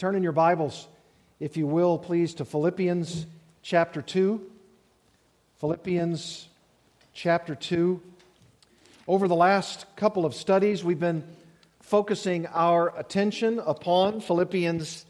[0.00, 0.88] Turn in your Bibles,
[1.40, 3.26] if you will, please, to Philippians
[3.60, 4.40] chapter 2.
[5.58, 6.48] Philippians
[7.12, 8.00] chapter 2.
[9.06, 11.22] Over the last couple of studies, we've been
[11.82, 15.04] focusing our attention upon Philippians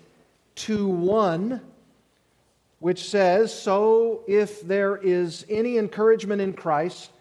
[0.57, 1.61] 2 1,
[2.81, 7.13] which says, So if there is any encouragement in Christ,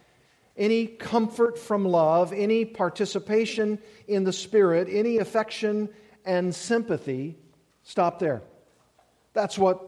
[0.58, 3.78] any comfort from love, any participation
[4.08, 5.88] in the Spirit, any affection
[6.26, 7.38] and sympathy,
[7.90, 8.44] Stop there.
[9.34, 9.82] That's what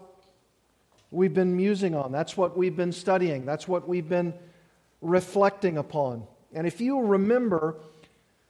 [1.12, 2.12] we've been musing on.
[2.12, 3.46] That's what we've been studying.
[3.46, 4.34] That's what we've been
[5.02, 6.23] reflecting upon.
[6.52, 7.76] And if you remember,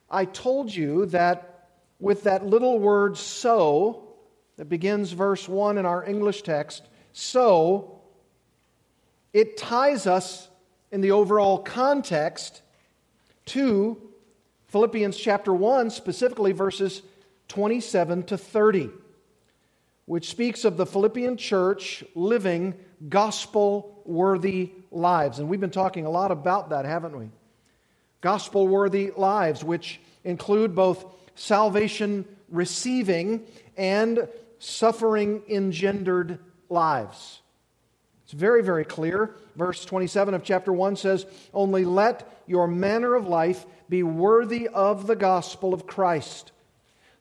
[0.09, 1.67] I told you that
[1.99, 4.13] with that little word so,
[4.55, 7.99] that begins verse 1 in our English text, so,
[9.33, 10.47] it ties us
[10.93, 12.61] in the overall context
[13.47, 14.01] to
[14.67, 17.01] Philippians chapter 1, specifically verses
[17.49, 18.91] 27 to 30
[20.11, 22.73] which speaks of the Philippian church living
[23.07, 25.39] gospel worthy lives.
[25.39, 27.29] And we've been talking a lot about that, haven't we?
[28.19, 33.45] Gospel worthy lives, which include both salvation receiving
[33.77, 34.27] and
[34.59, 37.39] suffering engendered lives.
[38.25, 39.33] It's very, very clear.
[39.55, 45.07] Verse 27 of chapter 1 says, Only let your manner of life be worthy of
[45.07, 46.50] the gospel of Christ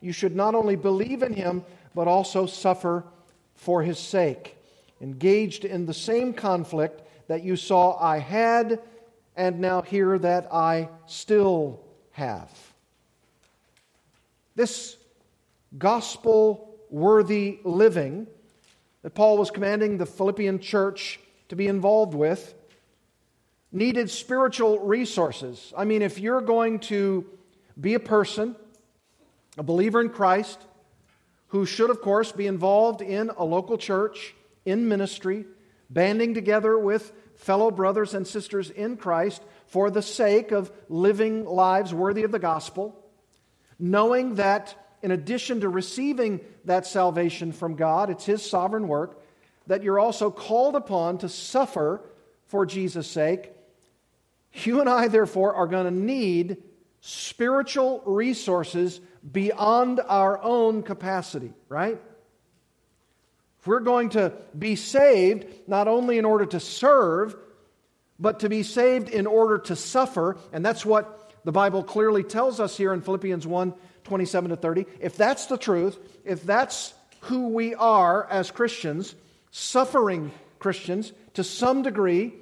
[0.00, 3.04] you should not only believe in him, but also suffer
[3.54, 4.56] for his sake.
[5.00, 8.80] Engaged in the same conflict that you saw I had,
[9.36, 11.80] and now hear that I still
[12.12, 12.50] have.
[14.54, 14.96] This
[15.76, 18.26] gospel worthy living
[19.02, 22.54] that Paul was commanding the Philippian church to be involved with
[23.70, 25.72] needed spiritual resources.
[25.76, 27.26] I mean, if you're going to
[27.80, 28.56] be a person
[29.58, 30.60] a believer in Christ
[31.48, 35.44] who should, of course, be involved in a local church, in ministry,
[35.90, 41.94] banding together with fellow brothers and sisters in Christ for the sake of living lives
[41.94, 42.94] worthy of the gospel,
[43.78, 49.22] knowing that in addition to receiving that salvation from God, it's His sovereign work,
[49.66, 52.00] that you're also called upon to suffer
[52.46, 53.52] for Jesus' sake.
[54.52, 56.58] You and I, therefore, are going to need
[57.00, 59.00] spiritual resources
[59.32, 62.00] beyond our own capacity, right?
[63.60, 67.36] If we're going to be saved, not only in order to serve,
[68.18, 72.60] but to be saved in order to suffer, and that's what the Bible clearly tells
[72.60, 73.74] us here in Philippians 1
[74.04, 74.86] 27 to 30.
[75.00, 79.14] If that's the truth, if that's who we are as Christians,
[79.50, 82.32] suffering Christians to some degree,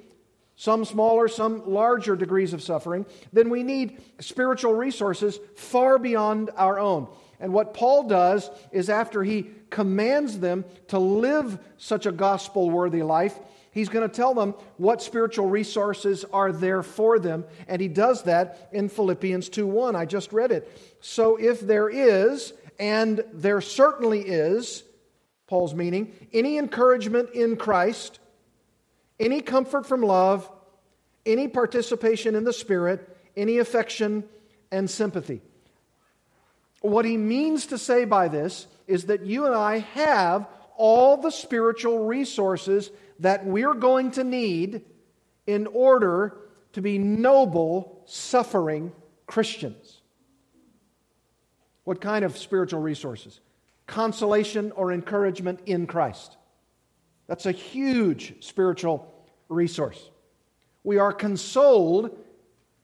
[0.57, 6.79] some smaller, some larger degrees of suffering, then we need spiritual resources far beyond our
[6.79, 7.07] own.
[7.39, 13.03] And what Paul does is after he commands them to live such a gospel worthy
[13.03, 13.37] life,
[13.71, 17.45] he's going to tell them what spiritual resources are there for them.
[17.67, 19.95] And he does that in Philippians 2 1.
[19.95, 20.97] I just read it.
[21.01, 24.83] So if there is, and there certainly is,
[25.45, 28.19] Paul's meaning, any encouragement in Christ,
[29.19, 30.49] any comfort from love,
[31.25, 34.23] any participation in the Spirit, any affection
[34.71, 35.41] and sympathy.
[36.81, 40.47] What he means to say by this is that you and I have
[40.77, 44.81] all the spiritual resources that we're going to need
[45.47, 46.37] in order
[46.73, 48.91] to be noble, suffering
[49.25, 50.01] Christians.
[51.83, 53.39] What kind of spiritual resources?
[53.87, 56.37] Consolation or encouragement in Christ.
[57.27, 59.13] That's a huge spiritual
[59.49, 60.09] resource.
[60.83, 62.17] We are consoled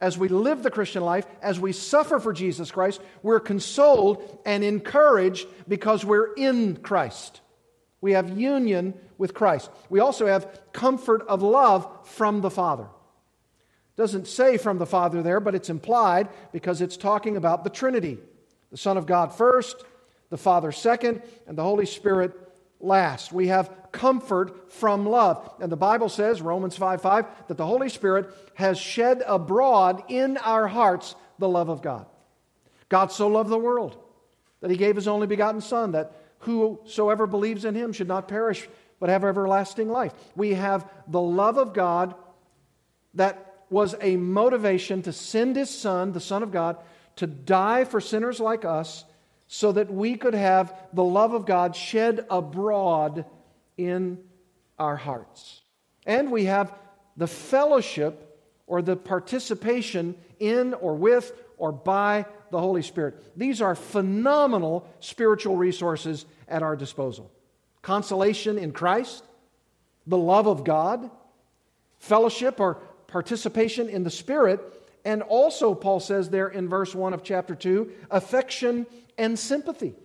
[0.01, 3.01] as we live the Christian life, as we suffer for Jesus Christ.
[3.21, 7.39] We're consoled and encouraged because we're in Christ.
[8.01, 9.71] We have union with Christ.
[9.89, 12.87] We also have comfort of love from the Father.
[13.95, 18.17] Doesn't say from the Father there, but it's implied because it's talking about the Trinity
[18.71, 19.85] the Son of God first,
[20.31, 22.42] the Father second, and the Holy Spirit
[22.83, 23.31] last.
[23.31, 25.49] We have comfort from love.
[25.59, 30.37] And the Bible says, Romans 5 5, that the Holy Spirit has shed abroad in
[30.37, 32.05] our hearts the love of God.
[32.89, 33.97] God so loved the world
[34.61, 38.67] that he gave his only begotten Son, that whosoever believes in him should not perish,
[38.99, 40.13] but have everlasting life.
[40.35, 42.15] We have the love of God
[43.15, 46.77] that was a motivation to send his Son, the Son of God,
[47.15, 49.05] to die for sinners like us
[49.53, 53.23] so that we could have the love of God shed abroad
[53.77, 54.17] in
[54.79, 55.61] our hearts.
[56.07, 56.73] And we have
[57.17, 58.35] the fellowship
[58.65, 63.37] or the participation in or with or by the Holy Spirit.
[63.37, 67.31] These are phenomenal spiritual resources at our disposal
[67.83, 69.23] consolation in Christ,
[70.07, 71.11] the love of God,
[71.99, 77.23] fellowship or participation in the Spirit, and also, Paul says there in verse 1 of
[77.23, 78.85] chapter 2, affection
[79.17, 79.95] and sympathy.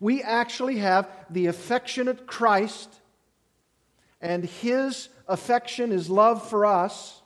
[0.00, 2.92] We actually have the affectionate Christ
[4.20, 7.22] and his affection, his love for us,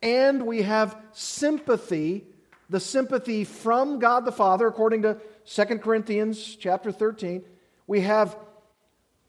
[0.00, 2.24] and we have sympathy,
[2.70, 7.42] the sympathy from God the Father, according to 2 Corinthians chapter 13.
[7.88, 8.36] We have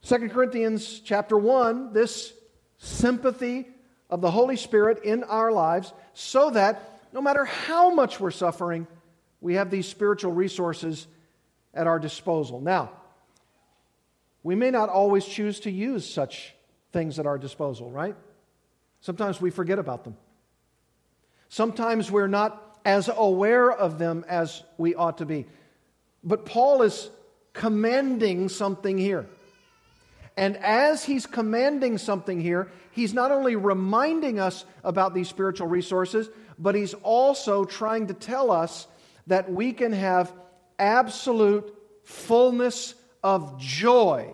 [0.04, 2.34] 2 Corinthians chapter 1, this
[2.78, 3.68] sympathy
[4.14, 8.86] of the Holy Spirit in our lives, so that no matter how much we're suffering,
[9.42, 11.08] we have these spiritual resources
[11.74, 12.62] at our disposal.
[12.62, 12.92] Now,
[14.44, 16.54] we may not always choose to use such
[16.92, 18.16] things at our disposal, right?
[19.02, 20.16] Sometimes we forget about them.
[21.50, 25.48] Sometimes we're not as aware of them as we ought to be.
[26.24, 27.10] But Paul is
[27.54, 29.26] commanding something here.
[30.36, 36.30] And as he's commanding something here, he's not only reminding us about these spiritual resources,
[36.58, 38.88] but he's also trying to tell us
[39.28, 40.34] that we can have
[40.80, 44.34] absolute fullness of joy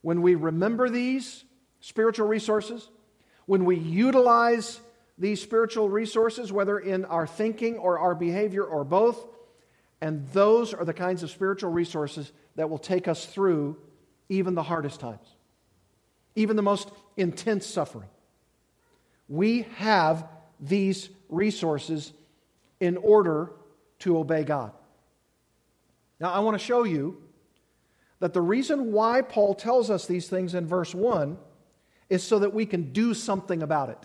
[0.00, 1.44] when we remember these
[1.80, 2.88] spiritual resources,
[3.46, 4.80] when we utilize
[5.18, 9.24] these spiritual resources, whether in our thinking or our behavior or both,
[10.00, 13.76] and those are the kinds of spiritual resources that will take us through
[14.32, 15.26] even the hardest times,
[16.34, 18.08] even the most intense suffering.
[19.28, 20.26] We have
[20.58, 22.12] these resources
[22.80, 23.50] in order
[24.00, 24.72] to obey God.
[26.18, 27.22] Now, I want to show you
[28.20, 31.36] that the reason why Paul tells us these things in verse 1
[32.08, 33.98] is so that we can do something about it.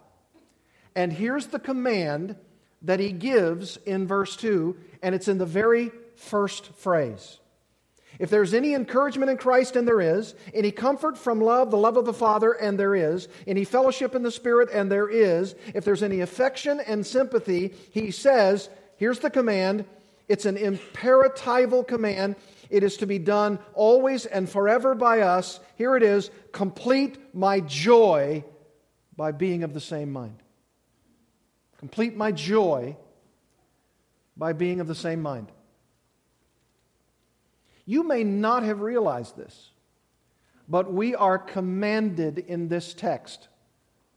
[0.95, 2.35] And here's the command
[2.81, 7.39] that he gives in verse 2, and it's in the very first phrase.
[8.19, 11.97] If there's any encouragement in Christ, and there is, any comfort from love, the love
[11.97, 15.85] of the Father, and there is, any fellowship in the Spirit, and there is, if
[15.85, 19.85] there's any affection and sympathy, he says, here's the command.
[20.27, 22.35] It's an imperatival command.
[22.69, 25.59] It is to be done always and forever by us.
[25.75, 28.43] Here it is complete my joy
[29.15, 30.41] by being of the same mind.
[31.77, 32.97] Complete my joy
[34.35, 35.51] by being of the same mind.
[37.87, 39.71] You may not have realized this,
[40.67, 43.47] but we are commanded in this text,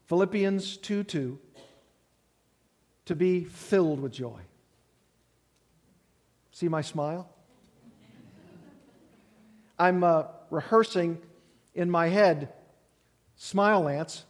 [0.07, 1.39] Philippians 2 2,
[3.05, 4.41] to be filled with joy.
[6.51, 7.29] See my smile?
[9.79, 11.17] I'm uh, rehearsing
[11.73, 12.49] in my head
[13.37, 14.25] Smile Lance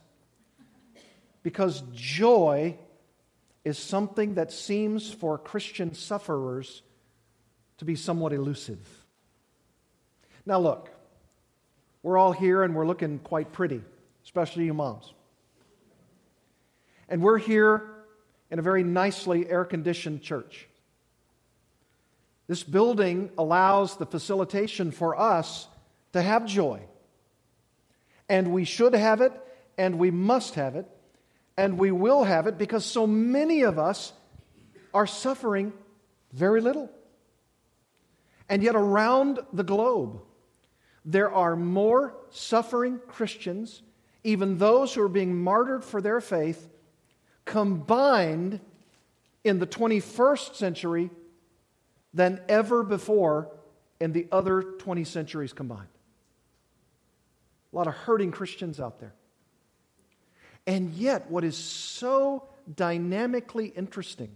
[1.43, 2.77] because joy
[3.65, 6.83] is something that seems for Christian sufferers
[7.79, 9.00] to be somewhat elusive.
[10.45, 10.89] Now, look,
[12.03, 13.81] we're all here and we're looking quite pretty,
[14.23, 15.13] especially you moms.
[17.07, 17.89] And we're here
[18.49, 20.67] in a very nicely air conditioned church.
[22.47, 25.67] This building allows the facilitation for us
[26.13, 26.81] to have joy.
[28.27, 29.33] And we should have it,
[29.77, 30.85] and we must have it,
[31.55, 34.13] and we will have it because so many of us
[34.93, 35.73] are suffering
[36.33, 36.89] very little.
[38.49, 40.21] And yet, around the globe,
[41.03, 43.81] there are more suffering Christians,
[44.23, 46.69] even those who are being martyred for their faith,
[47.45, 48.59] combined
[49.43, 51.09] in the 21st century
[52.13, 53.51] than ever before
[53.99, 55.87] in the other 20 centuries combined.
[57.71, 59.13] A lot of hurting Christians out there.
[60.67, 64.31] And yet, what is so dynamically interesting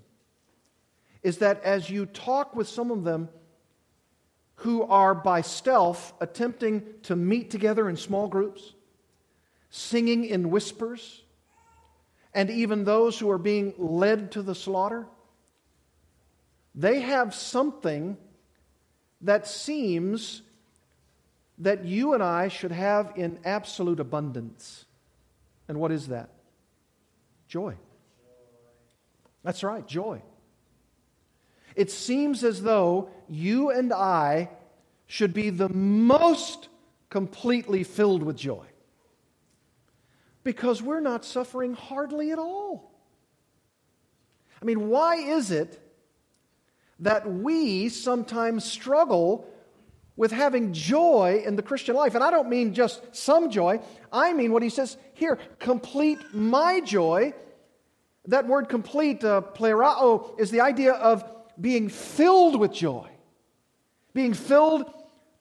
[1.21, 3.29] is that as you talk with some of them
[4.55, 8.73] who are by stealth attempting to meet together in small groups,
[9.69, 11.23] singing in whispers,
[12.33, 15.05] and even those who are being led to the slaughter,
[16.73, 18.17] they have something
[19.21, 20.41] that seems
[21.59, 24.85] that you and I should have in absolute abundance.
[25.67, 26.29] And what is that?
[27.47, 27.75] Joy.
[29.43, 30.21] That's right, joy.
[31.75, 34.49] It seems as though you and I
[35.07, 36.69] should be the most
[37.09, 38.65] completely filled with joy.
[40.43, 42.91] Because we're not suffering hardly at all.
[44.61, 45.79] I mean, why is it
[46.99, 49.47] that we sometimes struggle
[50.15, 52.15] with having joy in the Christian life?
[52.15, 53.79] And I don't mean just some joy,
[54.11, 57.33] I mean what he says here complete my joy.
[58.27, 61.23] That word complete, uh, plerao, is the idea of
[61.59, 63.07] being filled with joy,
[64.13, 64.91] being filled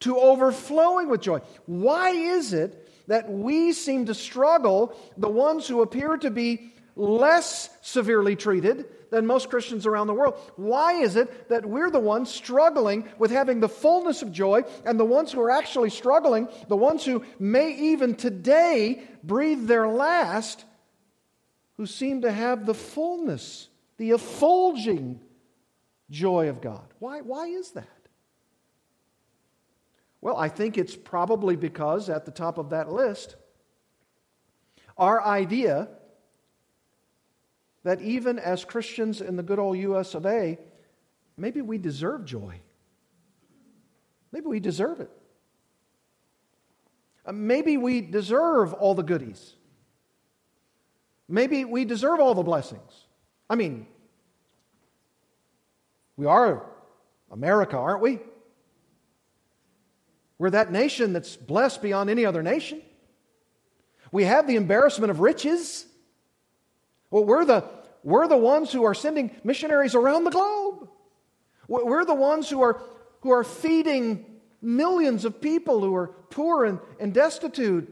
[0.01, 1.41] to overflowing with joy.
[1.67, 7.71] Why is it that we seem to struggle, the ones who appear to be less
[7.83, 10.39] severely treated than most Christians around the world?
[10.57, 14.99] Why is it that we're the ones struggling with having the fullness of joy, and
[14.99, 20.65] the ones who are actually struggling, the ones who may even today breathe their last,
[21.77, 25.21] who seem to have the fullness, the effulging
[26.15, 26.87] joy of God?
[27.01, 27.89] Why, why is that?
[30.21, 33.37] Well, I think it's probably because at the top of that list,
[34.97, 35.89] our idea
[37.83, 40.59] that even as Christians in the good old US of A,
[41.37, 42.59] maybe we deserve joy.
[44.33, 45.11] Maybe we deserve it.
[47.27, 49.55] Uh, maybe we deserve all the goodies.
[51.29, 53.07] Maybe we deserve all the blessings.
[53.51, 53.87] I mean,
[56.17, 56.65] we are
[57.31, 58.21] America, aren't we?
[60.39, 62.83] We're that nation that's blessed beyond any other nation.
[64.13, 65.87] We have the embarrassment of riches.
[67.11, 67.65] Well, we're the,
[68.03, 70.89] we're the ones who are sending missionaries around the globe.
[71.69, 72.81] We're the ones who are,
[73.21, 74.27] who are feeding
[74.61, 77.91] millions of people who are poor and, and destitute.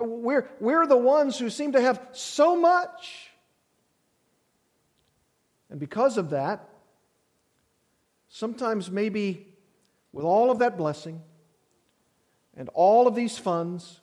[0.00, 3.30] We're, we're the ones who seem to have so much.
[5.68, 6.66] And because of that,
[8.30, 9.46] sometimes maybe
[10.12, 11.20] with all of that blessing,
[12.56, 14.00] and all of these funds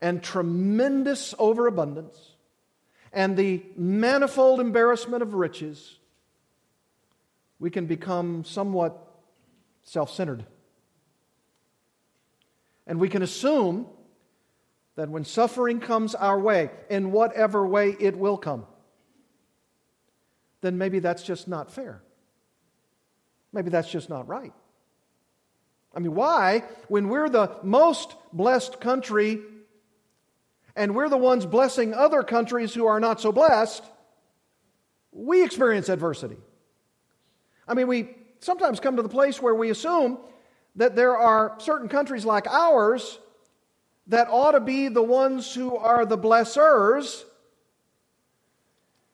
[0.00, 2.32] and tremendous overabundance
[3.12, 5.98] and the manifold embarrassment of riches,
[7.58, 8.98] we can become somewhat
[9.82, 10.44] self centered.
[12.86, 13.86] And we can assume
[14.96, 18.66] that when suffering comes our way, in whatever way it will come,
[20.60, 22.02] then maybe that's just not fair.
[23.52, 24.52] Maybe that's just not right.
[25.94, 29.40] I mean, why, when we're the most blessed country
[30.74, 33.82] and we're the ones blessing other countries who are not so blessed,
[35.10, 36.36] we experience adversity?
[37.66, 40.18] I mean, we sometimes come to the place where we assume
[40.76, 43.18] that there are certain countries like ours
[44.08, 47.24] that ought to be the ones who are the blessers.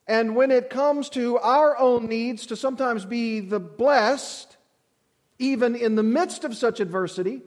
[0.07, 4.57] And when it comes to our own needs to sometimes be the blessed,
[5.39, 7.41] even in the midst of such adversity,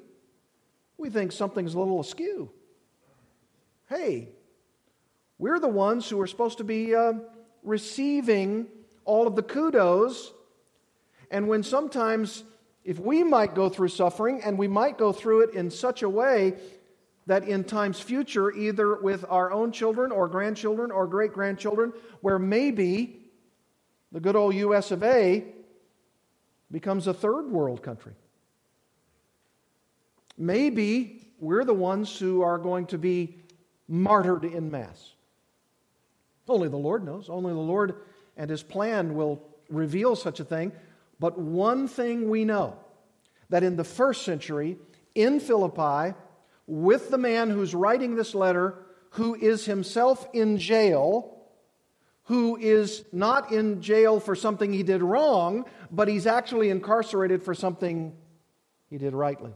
[0.96, 2.50] we think something's a little askew.
[3.88, 4.30] Hey,
[5.38, 7.12] we're the ones who are supposed to be uh,
[7.62, 8.68] receiving
[9.04, 10.32] all of the kudos.
[11.30, 12.42] And when sometimes,
[12.84, 16.08] if we might go through suffering, and we might go through it in such a
[16.08, 16.54] way
[17.26, 22.38] that in times future, either with our own children or grandchildren or great grandchildren, where
[22.38, 23.20] maybe
[24.12, 25.44] the good old US of A
[26.70, 28.14] becomes a third world country.
[30.38, 33.36] Maybe we're the ones who are going to be
[33.88, 35.12] martyred in mass.
[36.48, 37.28] Only the Lord knows.
[37.28, 37.94] Only the Lord
[38.36, 40.72] and His plan will reveal such a thing.
[41.18, 42.76] But one thing we know
[43.48, 44.76] that in the first century,
[45.14, 46.14] in Philippi,
[46.66, 48.74] with the man who's writing this letter,
[49.10, 51.36] who is himself in jail,
[52.24, 57.54] who is not in jail for something he did wrong, but he's actually incarcerated for
[57.54, 58.12] something
[58.90, 59.52] he did rightly.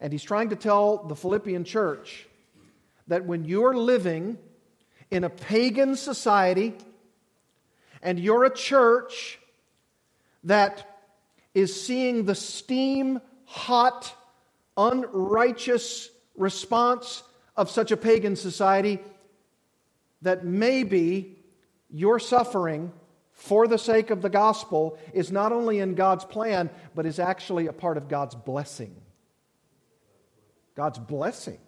[0.00, 2.26] And he's trying to tell the Philippian church
[3.08, 4.38] that when you're living
[5.10, 6.74] in a pagan society
[8.02, 9.38] and you're a church
[10.44, 10.86] that
[11.52, 14.14] is seeing the steam hot,
[14.78, 17.22] unrighteous response
[17.56, 19.00] of such a pagan society,
[20.22, 21.36] that maybe
[21.90, 22.92] your suffering
[23.32, 27.66] for the sake of the gospel is not only in God's plan, but is actually
[27.66, 28.94] a part of God's blessing.
[30.74, 31.58] God's blessing.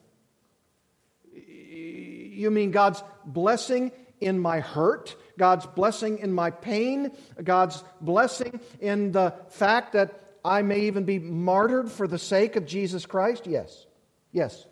[1.33, 7.12] You mean God's blessing in my hurt, God's blessing in my pain,
[7.43, 12.67] God's blessing in the fact that I may even be martyred for the sake of
[12.67, 13.47] Jesus Christ?
[13.47, 13.87] Yes.
[14.33, 14.67] Yes.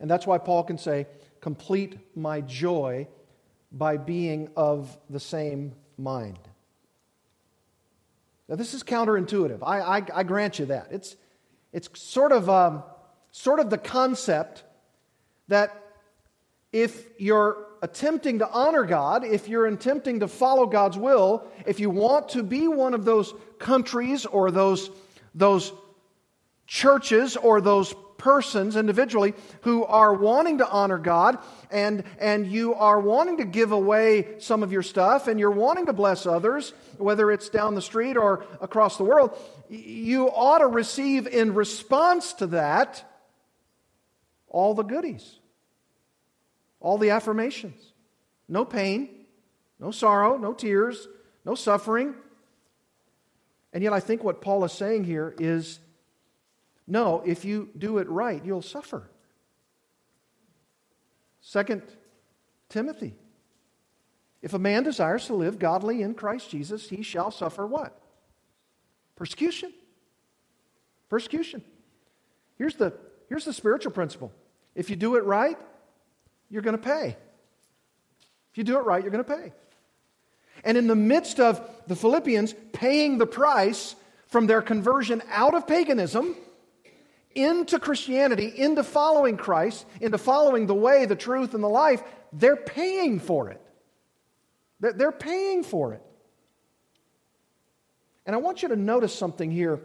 [0.00, 1.06] And that's why Paul can say,
[1.40, 3.06] complete my joy
[3.72, 6.38] by being of the same mind.
[8.48, 9.60] Now, this is counterintuitive.
[9.62, 10.88] I, I, I grant you that.
[10.90, 11.14] It's,
[11.72, 12.82] it's sort, of, um,
[13.30, 14.64] sort of the concept
[15.48, 15.80] that
[16.72, 21.90] if you're attempting to honor God, if you're attempting to follow God's will, if you
[21.90, 24.90] want to be one of those countries or those,
[25.34, 25.72] those
[26.66, 29.32] churches or those persons individually
[29.62, 31.38] who are wanting to honor God
[31.70, 35.86] and, and you are wanting to give away some of your stuff and you're wanting
[35.86, 39.36] to bless others, whether it's down the street or across the world,
[39.70, 43.02] you ought to receive in response to that
[44.48, 45.39] all the goodies,
[46.80, 47.92] all the affirmations.
[48.48, 49.08] No pain,
[49.78, 51.06] no sorrow, no tears,
[51.44, 52.14] no suffering.
[53.72, 55.78] And yet, I think what Paul is saying here is
[56.86, 59.08] no, if you do it right, you'll suffer.
[61.40, 61.82] Second
[62.68, 63.14] Timothy.
[64.42, 67.96] If a man desires to live godly in Christ Jesus, he shall suffer what?
[69.16, 69.72] Persecution.
[71.08, 71.62] Persecution.
[72.56, 72.94] Here's the,
[73.28, 74.32] here's the spiritual principle
[74.74, 75.58] if you do it right,
[76.50, 77.16] you're going to pay.
[78.50, 79.52] If you do it right, you're going to pay.
[80.64, 83.94] And in the midst of the Philippians paying the price
[84.26, 86.36] from their conversion out of paganism,
[87.34, 92.02] into Christianity, into following Christ, into following the way, the truth, and the life,
[92.32, 93.60] they're paying for it.
[94.80, 96.02] They're paying for it.
[98.26, 99.80] And I want you to notice something here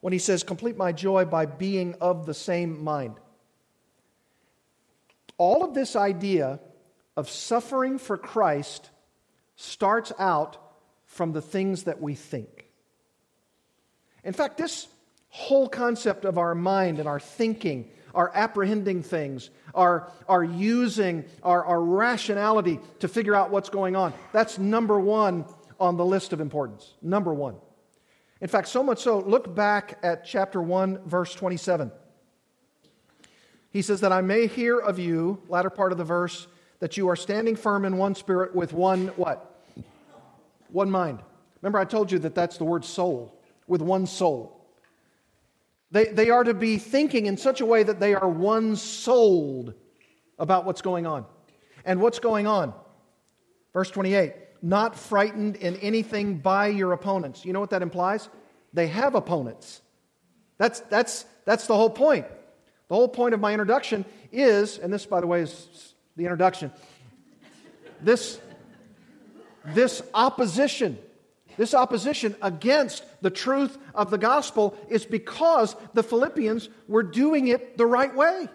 [0.00, 3.14] when he says, Complete my joy by being of the same mind.
[5.42, 6.60] All of this idea
[7.16, 8.88] of suffering for Christ
[9.56, 10.56] starts out
[11.04, 12.68] from the things that we think.
[14.22, 14.86] In fact, this
[15.30, 21.64] whole concept of our mind and our thinking, our apprehending things, our, our using our,
[21.64, 24.14] our rationality to figure out what's going on.
[24.30, 25.44] That's number one
[25.80, 26.94] on the list of importance.
[27.02, 27.56] Number one.
[28.40, 31.90] In fact, so much so, look back at chapter 1, verse 27.
[33.72, 36.46] He says, That I may hear of you, latter part of the verse,
[36.80, 39.64] that you are standing firm in one spirit with one what?
[40.68, 41.20] One mind.
[41.60, 44.58] Remember, I told you that that's the word soul, with one soul.
[45.90, 49.74] They, they are to be thinking in such a way that they are one souled
[50.38, 51.26] about what's going on.
[51.84, 52.72] And what's going on?
[53.72, 57.44] Verse 28 not frightened in anything by your opponents.
[57.44, 58.28] You know what that implies?
[58.72, 59.82] They have opponents.
[60.56, 62.26] That's, that's, that's the whole point.
[62.92, 66.70] The whole point of my introduction is, and this, by the way, is the introduction,
[68.02, 68.38] this,
[69.64, 70.98] this opposition
[71.56, 77.78] this opposition against the truth of the gospel is because the Philippians were doing it
[77.78, 78.48] the right way.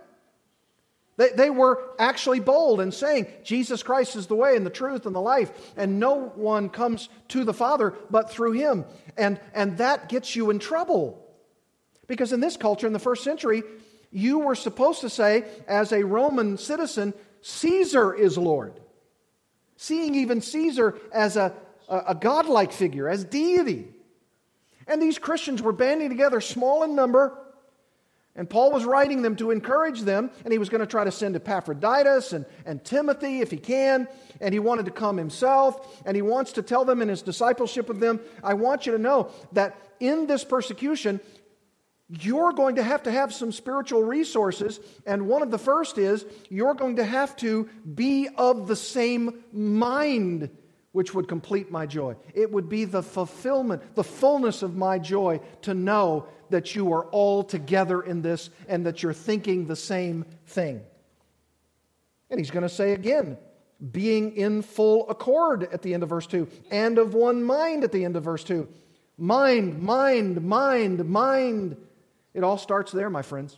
[1.15, 5.07] They, they were actually bold and saying, Jesus Christ is the way and the truth
[5.07, 8.85] and the life, and no one comes to the Father but through him.
[9.17, 11.23] And, and that gets you in trouble.
[12.07, 13.63] Because in this culture, in the first century,
[14.11, 18.79] you were supposed to say, as a Roman citizen, Caesar is Lord.
[19.75, 21.53] Seeing even Caesar as a,
[21.87, 23.87] a, a godlike figure, as deity.
[24.87, 27.37] And these Christians were banding together, small in number,
[28.37, 31.11] and Paul was writing them to encourage them, and he was going to try to
[31.11, 34.07] send Epaphroditus and, and Timothy if he can,
[34.39, 37.89] and he wanted to come himself, and he wants to tell them in his discipleship
[37.89, 41.19] of them, I want you to know that in this persecution,
[42.09, 46.25] you're going to have to have some spiritual resources, and one of the first is
[46.49, 50.49] you're going to have to be of the same mind
[50.93, 52.15] which would complete my joy.
[52.33, 57.05] It would be the fulfillment, the fullness of my joy to know that you are
[57.07, 60.81] all together in this and that you're thinking the same thing.
[62.29, 63.37] And he's going to say again,
[63.91, 67.91] being in full accord at the end of verse 2, and of one mind at
[67.91, 68.67] the end of verse 2.
[69.17, 71.77] Mind, mind, mind, mind.
[72.37, 73.57] It all starts there, my friends.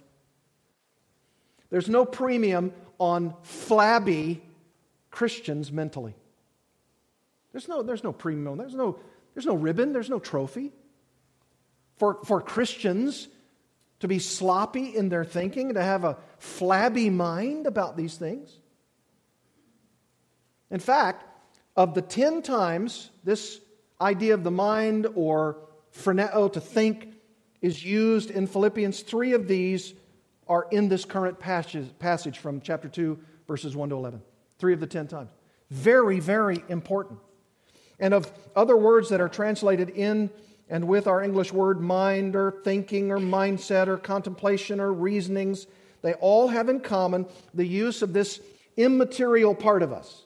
[1.69, 4.41] There's no premium on flabby
[5.11, 6.15] Christians mentally.
[7.51, 8.97] There's no, there's no premium, there's no,
[9.33, 10.71] there's no ribbon, there's no trophy.
[11.97, 13.27] For, for Christians
[13.99, 18.57] to be sloppy in their thinking, to have a flabby mind about these things.
[20.71, 21.25] In fact,
[21.75, 23.59] of the 10 times this
[23.99, 25.57] idea of the mind or
[25.93, 27.18] phroneo, to think,
[27.61, 29.93] is used in Philippians, three of these
[30.47, 34.21] are in this current passage, passage from chapter 2, verses 1 to 11.
[34.57, 35.29] Three of the 10 times.
[35.69, 37.19] Very, very important
[37.99, 40.29] and of other words that are translated in
[40.69, 45.67] and with our English word mind or thinking or mindset or contemplation or reasonings.
[46.01, 48.39] They all have in common the use of this
[48.77, 50.25] immaterial part of us.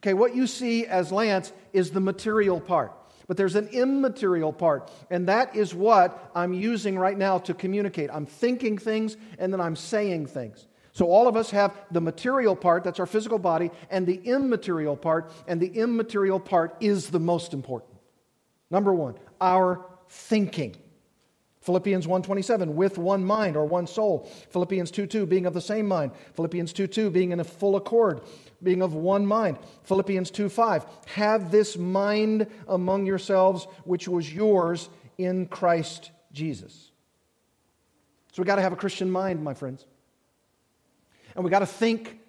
[0.00, 2.92] Okay, what you see as Lance is the material part.
[3.28, 8.10] But there's an immaterial part, and that is what I'm using right now to communicate.
[8.12, 10.66] I'm thinking things and then I'm saying things.
[10.92, 14.96] So all of us have the material part, that's our physical body, and the immaterial
[14.96, 17.92] part, and the immaterial part is the most important.
[18.70, 20.74] Number 1, our thinking.
[21.60, 24.26] Philippians 1:27 with one mind or one soul.
[24.50, 26.12] Philippians 2:2 being of the same mind.
[26.32, 28.22] Philippians 2:2 being in a full accord,
[28.62, 29.58] being of one mind.
[29.84, 36.90] Philippians 2:5 have this mind among yourselves which was yours in Christ Jesus.
[38.32, 39.86] So we got to have a Christian mind, my friends.
[41.34, 42.20] And we got to think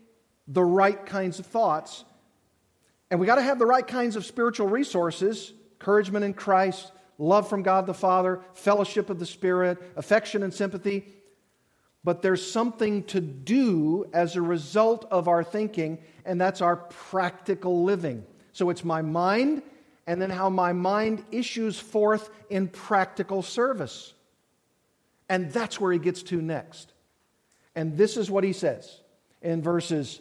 [0.47, 2.03] the right kinds of thoughts.
[3.11, 7.49] And we got to have the right kinds of spiritual resources, encouragement in Christ, love
[7.49, 11.05] from God the Father, fellowship of the Spirit, affection and sympathy.
[12.03, 17.83] But there's something to do as a result of our thinking, and that's our practical
[17.83, 18.25] living.
[18.53, 19.61] So it's my mind,
[20.07, 24.13] and then how my mind issues forth in practical service.
[25.27, 26.91] And that's where he gets to next.
[27.75, 28.99] And this is what he says
[29.41, 30.19] in verses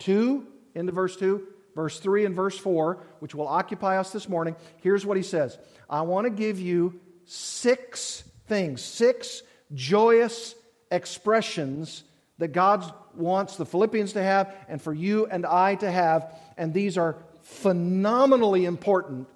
[0.00, 4.56] 2 into verse 2 verse 3 and verse 4, which will occupy us this morning,
[4.82, 5.58] here's what he says
[5.88, 9.42] I want to give you six things, six
[9.74, 10.54] joyous
[10.92, 12.04] expressions
[12.38, 16.32] that God wants the Philippians to have and for you and I to have.
[16.56, 19.28] And these are phenomenally important.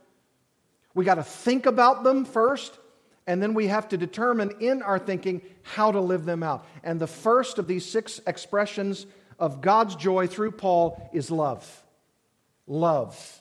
[0.95, 2.79] We got to think about them first,
[3.27, 6.65] and then we have to determine in our thinking how to live them out.
[6.85, 9.07] And the first of these six expressions
[9.39, 11.83] of God's joy through Paul is love
[12.67, 13.41] love.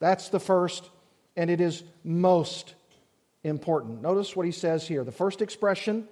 [0.00, 0.88] That's the first,
[1.36, 2.74] and it is most
[3.44, 4.02] important.
[4.02, 5.04] Notice what he says here.
[5.04, 6.08] The first expression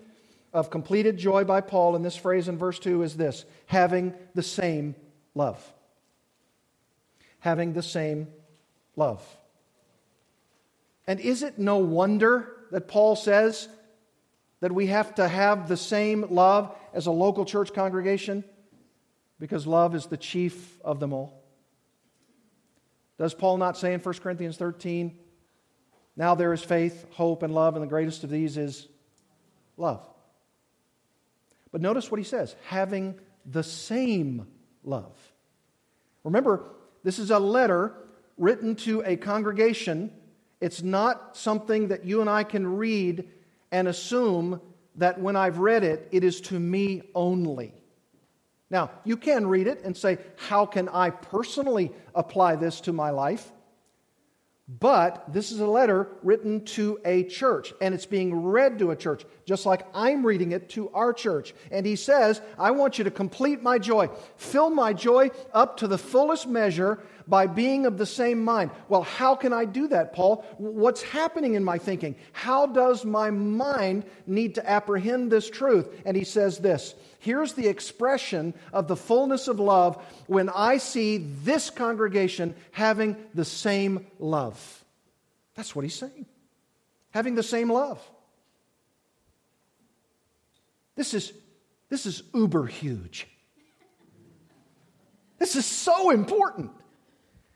[0.54, 4.42] of completed joy by Paul in this phrase in verse 2 is this having the
[4.42, 4.94] same
[5.34, 5.60] love.
[7.40, 8.28] Having the same
[8.94, 9.22] love.
[11.08, 13.68] And is it no wonder that Paul says
[14.60, 18.44] that we have to have the same love as a local church congregation?
[19.40, 21.42] Because love is the chief of them all.
[23.18, 25.18] Does Paul not say in 1 Corinthians 13,
[26.16, 28.86] now there is faith, hope, and love, and the greatest of these is
[29.76, 30.08] love?
[31.74, 34.46] But notice what he says having the same
[34.84, 35.18] love.
[36.22, 36.70] Remember,
[37.02, 37.96] this is a letter
[38.38, 40.12] written to a congregation.
[40.60, 43.28] It's not something that you and I can read
[43.72, 44.60] and assume
[44.94, 47.74] that when I've read it, it is to me only.
[48.70, 53.10] Now, you can read it and say, How can I personally apply this to my
[53.10, 53.50] life?
[54.66, 58.96] But this is a letter written to a church, and it's being read to a
[58.96, 61.54] church, just like I'm reading it to our church.
[61.70, 65.86] And he says, I want you to complete my joy, fill my joy up to
[65.86, 68.70] the fullest measure by being of the same mind.
[68.88, 70.44] Well, how can I do that, Paul?
[70.58, 72.16] What's happening in my thinking?
[72.32, 75.88] How does my mind need to apprehend this truth?
[76.04, 81.18] And he says this Here's the expression of the fullness of love when I see
[81.42, 84.84] this congregation having the same love.
[85.54, 86.26] That's what he's saying.
[87.12, 88.00] Having the same love.
[90.96, 91.32] This is,
[91.88, 93.26] this is uber huge.
[95.38, 96.70] This is so important.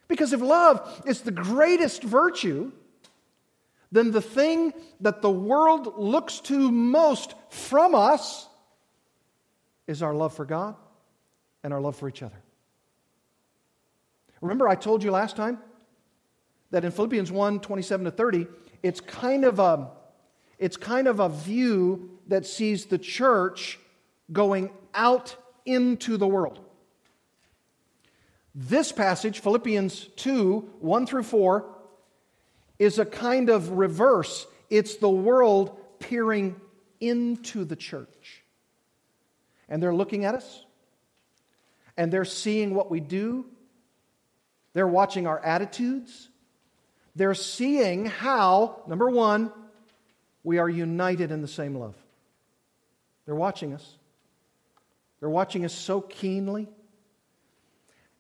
[0.09, 2.73] Because if love is the greatest virtue,
[3.93, 8.49] then the thing that the world looks to most from us
[9.87, 10.77] is our love for God
[11.63, 12.37] and our love for each other.
[14.41, 15.59] Remember, I told you last time
[16.71, 18.47] that in Philippians 1 27 to 30,
[18.83, 19.91] it's kind of a,
[20.59, 23.79] it's kind of a view that sees the church
[24.33, 26.61] going out into the world.
[28.61, 31.65] This passage, Philippians 2 1 through 4,
[32.81, 34.49] is a kind of reverse.
[34.69, 36.57] It's the world peering
[36.99, 38.43] into the church
[39.69, 40.65] and they're looking at us
[41.97, 43.47] and they're seeing what we do.
[44.73, 46.29] They're watching our attitudes.
[47.15, 49.53] They're seeing how, number one,
[50.43, 51.95] we are united in the same love.
[53.25, 53.99] They're watching us.
[55.21, 56.67] They're watching us so keenly.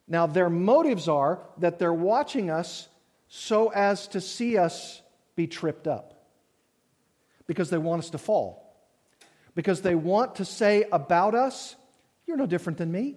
[0.08, 2.88] Now, their motives are that they're watching us
[3.28, 5.02] so as to see us
[5.36, 6.14] be tripped up
[7.46, 8.68] because they want us to fall
[9.58, 11.74] because they want to say about us,
[12.28, 13.16] You're no different than me.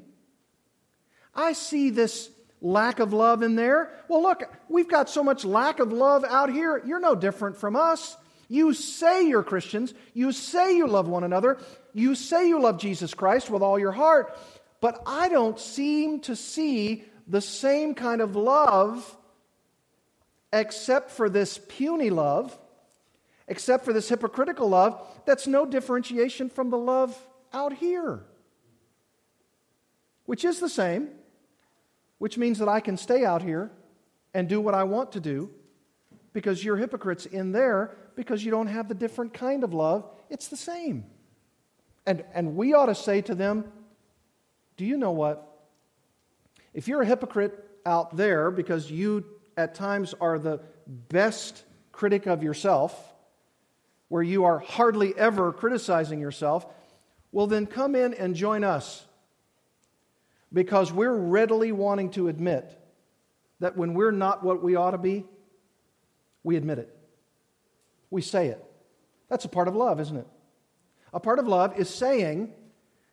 [1.35, 3.91] I see this lack of love in there.
[4.07, 6.81] Well, look, we've got so much lack of love out here.
[6.83, 8.17] You're no different from us.
[8.47, 9.93] You say you're Christians.
[10.15, 11.59] You say you love one another.
[11.93, 14.35] You say you love Jesus Christ with all your heart.
[14.81, 19.17] But I don't seem to see the same kind of love
[20.51, 22.57] except for this puny love,
[23.47, 27.17] except for this hypocritical love, that's no differentiation from the love
[27.53, 28.25] out here,
[30.25, 31.09] which is the same,
[32.17, 33.71] which means that I can stay out here
[34.33, 35.51] and do what I want to do
[36.33, 40.09] because you're hypocrites in there because you don't have the different kind of love.
[40.29, 41.05] It's the same.
[42.05, 43.71] And, and we ought to say to them,
[44.81, 45.47] Do you know what?
[46.73, 47.53] If you're a hypocrite
[47.85, 52.91] out there because you at times are the best critic of yourself,
[54.07, 56.65] where you are hardly ever criticizing yourself,
[57.31, 59.05] well, then come in and join us.
[60.51, 62.75] Because we're readily wanting to admit
[63.59, 65.25] that when we're not what we ought to be,
[66.41, 66.97] we admit it.
[68.09, 68.65] We say it.
[69.29, 70.27] That's a part of love, isn't it?
[71.13, 72.55] A part of love is saying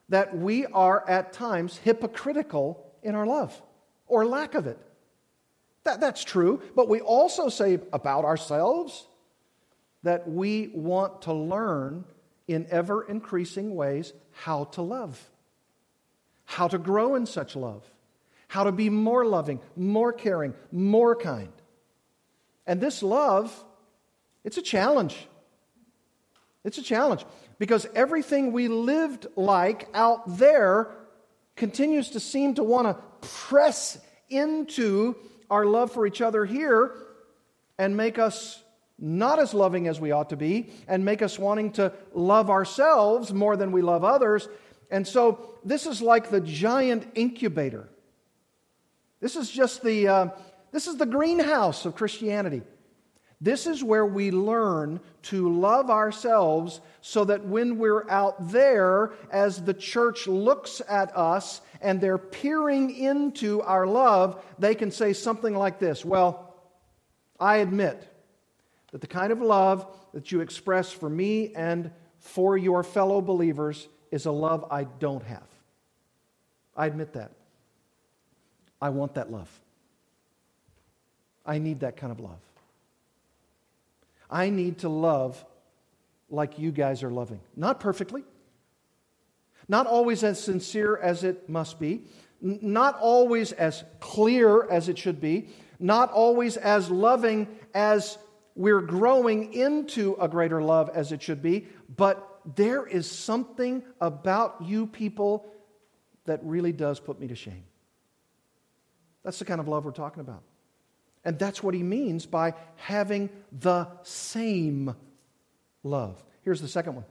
[0.08, 3.60] that we are at times hypocritical in our love
[4.06, 4.78] or lack of it.
[5.84, 9.06] That, that's true, but we also say about ourselves
[10.02, 12.04] that we want to learn
[12.46, 15.22] in ever increasing ways how to love,
[16.44, 17.84] how to grow in such love,
[18.48, 21.52] how to be more loving, more caring, more kind.
[22.66, 23.52] And this love,
[24.44, 25.28] it's a challenge.
[26.64, 27.24] It's a challenge
[27.58, 30.90] because everything we lived like out there
[31.56, 32.94] continues to seem to want to
[33.26, 33.98] press
[34.30, 35.16] into
[35.50, 36.94] our love for each other here
[37.78, 38.62] and make us
[38.98, 43.32] not as loving as we ought to be and make us wanting to love ourselves
[43.32, 44.48] more than we love others.
[44.90, 47.88] And so this is like the giant incubator.
[49.20, 50.28] This is just the, uh,
[50.72, 52.62] this is the greenhouse of Christianity.
[53.40, 59.62] This is where we learn to love ourselves so that when we're out there, as
[59.62, 65.54] the church looks at us and they're peering into our love, they can say something
[65.54, 66.54] like this Well,
[67.38, 68.12] I admit
[68.90, 73.88] that the kind of love that you express for me and for your fellow believers
[74.10, 75.46] is a love I don't have.
[76.76, 77.32] I admit that.
[78.80, 79.48] I want that love.
[81.44, 82.38] I need that kind of love.
[84.30, 85.44] I need to love
[86.30, 87.40] like you guys are loving.
[87.56, 88.24] Not perfectly,
[89.68, 92.04] not always as sincere as it must be,
[92.40, 98.18] not always as clear as it should be, not always as loving as
[98.54, 104.56] we're growing into a greater love as it should be, but there is something about
[104.64, 105.52] you people
[106.24, 107.64] that really does put me to shame.
[109.24, 110.42] That's the kind of love we're talking about.
[111.24, 114.94] And that's what he means by having the same
[115.82, 116.22] love.
[116.42, 117.04] Here's the second one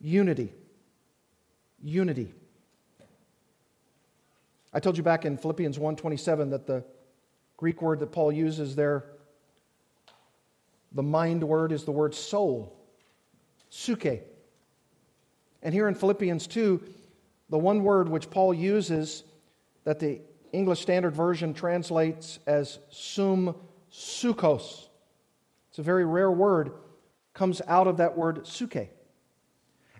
[0.00, 0.52] unity.
[1.82, 2.32] Unity.
[4.72, 6.84] I told you back in Philippians 1:27 that the
[7.56, 9.04] Greek word that Paul uses there
[10.92, 12.76] the mind word is the word soul.
[13.68, 14.20] Suke.
[15.62, 16.82] And here in Philippians 2,
[17.48, 19.24] the one word which Paul uses
[19.84, 20.20] that the
[20.52, 23.54] English Standard Version translates as sum
[23.92, 24.88] sukos.
[25.70, 26.72] It's a very rare word,
[27.34, 28.88] comes out of that word suke.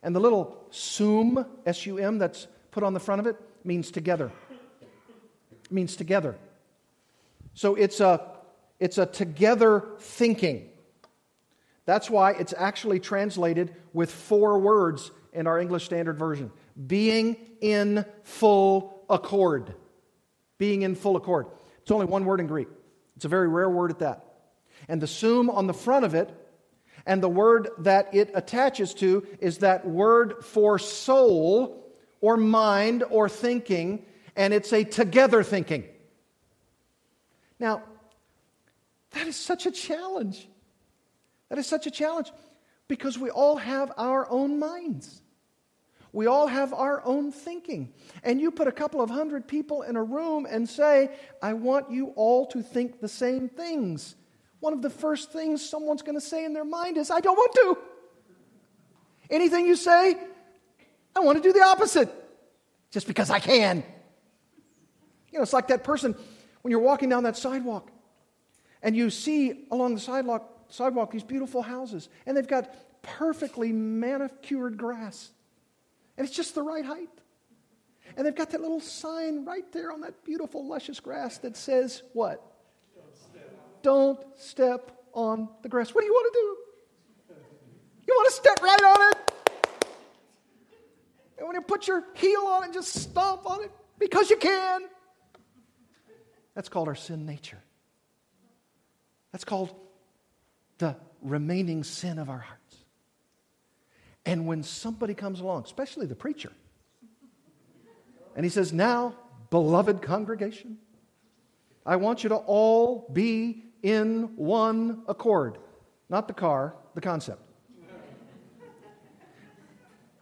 [0.02, 3.90] And the little sum, S U M, that's put on the front of it means
[3.90, 4.32] together.
[5.64, 6.36] It means together.
[7.54, 8.22] So it's a,
[8.78, 10.68] it's a together thinking.
[11.84, 16.50] That's why it's actually translated with four words in our English Standard Version
[16.86, 19.74] being in full accord
[20.60, 21.46] being in full accord.
[21.82, 22.68] It's only one word in Greek.
[23.16, 24.24] It's a very rare word at that.
[24.88, 26.30] And the sum on the front of it
[27.06, 33.26] and the word that it attaches to is that word for soul or mind or
[33.26, 34.04] thinking,
[34.36, 35.84] and it's a together thinking.
[37.58, 37.82] Now,
[39.12, 40.46] that is such a challenge.
[41.48, 42.30] That is such a challenge
[42.86, 45.22] because we all have our own minds.
[46.12, 47.92] We all have our own thinking.
[48.24, 51.90] And you put a couple of hundred people in a room and say, I want
[51.90, 54.16] you all to think the same things.
[54.58, 57.36] One of the first things someone's going to say in their mind is, I don't
[57.36, 57.78] want to.
[59.30, 60.16] Anything you say,
[61.14, 62.12] I want to do the opposite
[62.90, 63.84] just because I can.
[65.30, 66.16] You know, it's like that person
[66.62, 67.90] when you're walking down that sidewalk
[68.82, 74.76] and you see along the sidewalk, sidewalk these beautiful houses and they've got perfectly manicured
[74.76, 75.30] grass.
[76.20, 77.08] And it's just the right height.
[78.14, 82.02] And they've got that little sign right there on that beautiful, luscious grass that says,
[82.12, 82.44] What?
[83.80, 85.94] Don't step, on the grass.
[85.94, 87.36] What do you want to do?
[88.06, 89.32] You want to step right on it?
[91.38, 94.36] And when you put your heel on it, and just stomp on it because you
[94.36, 94.82] can.
[96.54, 97.62] That's called our sin nature.
[99.32, 99.74] That's called
[100.76, 102.59] the remaining sin of our hearts.
[104.30, 106.52] And when somebody comes along, especially the preacher,
[108.36, 109.16] and he says, Now,
[109.50, 110.78] beloved congregation,
[111.84, 115.58] I want you to all be in one accord.
[116.08, 117.42] Not the car, the concept.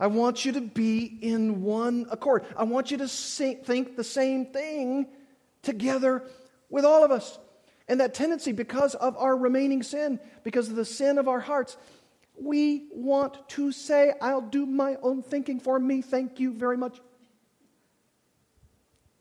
[0.00, 2.46] I want you to be in one accord.
[2.56, 5.08] I want you to think the same thing
[5.60, 6.22] together
[6.70, 7.38] with all of us.
[7.88, 11.76] And that tendency, because of our remaining sin, because of the sin of our hearts,
[12.40, 16.02] we want to say, I'll do my own thinking for me.
[16.02, 17.00] Thank you very much.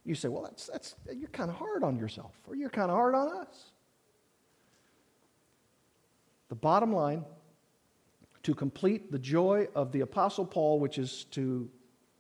[0.05, 2.95] You say, well, that's, that's, you're kind of hard on yourself, or you're kind of
[2.95, 3.71] hard on us.
[6.49, 7.25] The bottom line
[8.43, 11.69] to complete the joy of the Apostle Paul, which is to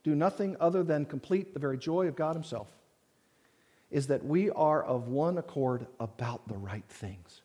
[0.03, 2.67] do nothing other than complete the very joy of God Himself,
[3.89, 7.41] is that we are of one accord about the right things.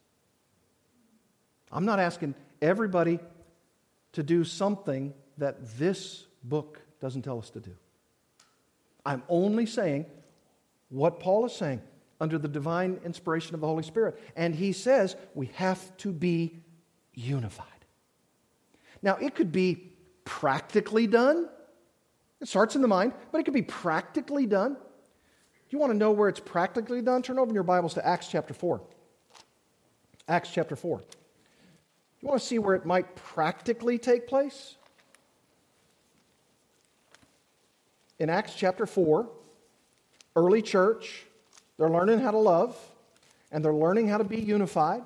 [1.71, 3.21] I'm not asking everybody
[4.12, 7.75] to do something that this book doesn't tell us to do.
[9.05, 10.07] I'm only saying
[10.88, 11.83] what Paul is saying
[12.20, 14.18] under the divine inspiration of the Holy Spirit.
[14.37, 16.62] And he says we have to be
[17.14, 17.66] unified.
[19.03, 19.92] Now, it could be
[20.25, 21.48] practically done.
[22.40, 24.77] It starts in the mind, but it could be practically done.
[25.70, 27.22] You want to know where it's practically done?
[27.22, 28.81] Turn over in your Bibles to Acts chapter 4.
[30.29, 31.03] Acts chapter 4.
[32.23, 34.77] You want to see where it might practically take place?
[38.21, 39.29] In Acts chapter 4,
[40.37, 41.27] early church,
[41.79, 42.79] they're learning how to love
[43.51, 45.03] and they're learning how to be unified.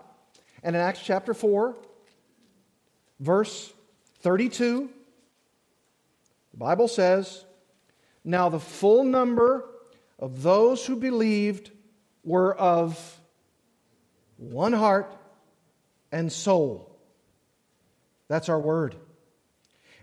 [0.63, 1.75] And in Acts chapter 4,
[3.21, 3.73] verse
[4.21, 4.91] 32,
[6.51, 7.47] the Bible says,
[8.25, 9.65] Now the full number
[10.19, 11.71] of those who believed
[12.25, 13.21] were of
[14.37, 15.15] one heart
[16.13, 16.96] and soul.
[18.29, 18.97] That's our word.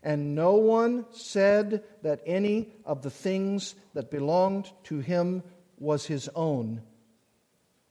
[0.01, 5.43] And no one said that any of the things that belonged to him
[5.77, 6.81] was his own,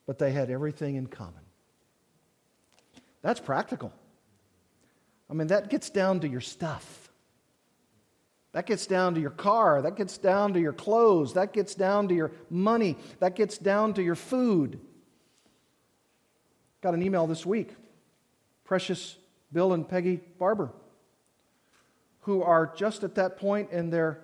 [0.06, 1.34] but they had everything in common.
[3.22, 3.92] That's practical.
[5.30, 7.10] I mean, that gets down to your stuff.
[8.52, 9.80] That gets down to your car.
[9.80, 11.34] That gets down to your clothes.
[11.34, 12.98] That gets down to your money.
[13.20, 14.78] That gets down to your food.
[16.82, 17.70] Got an email this week.
[18.64, 19.16] Precious
[19.52, 20.72] Bill and Peggy Barber,
[22.20, 24.22] who are just at that point in their,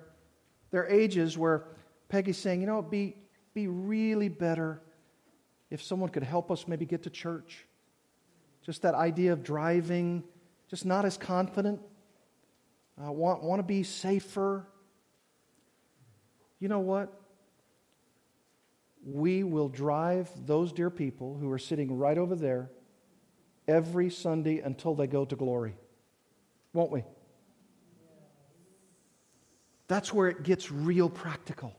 [0.71, 1.65] their ages where
[2.09, 3.17] Peggy's saying, you know, it'd be,
[3.55, 4.81] be really better
[5.71, 7.67] if someone could help us maybe get to church.
[8.65, 10.25] Just that idea of driving
[10.69, 11.81] just not as confident,
[13.03, 14.67] uh, want, want to be safer.
[16.61, 17.13] You know what?
[19.05, 22.71] We will drive those dear people who are sitting right over there
[23.69, 25.77] every Sunday until they go to glory.
[26.73, 27.05] Won't we?
[29.87, 31.75] That's where it gets real practical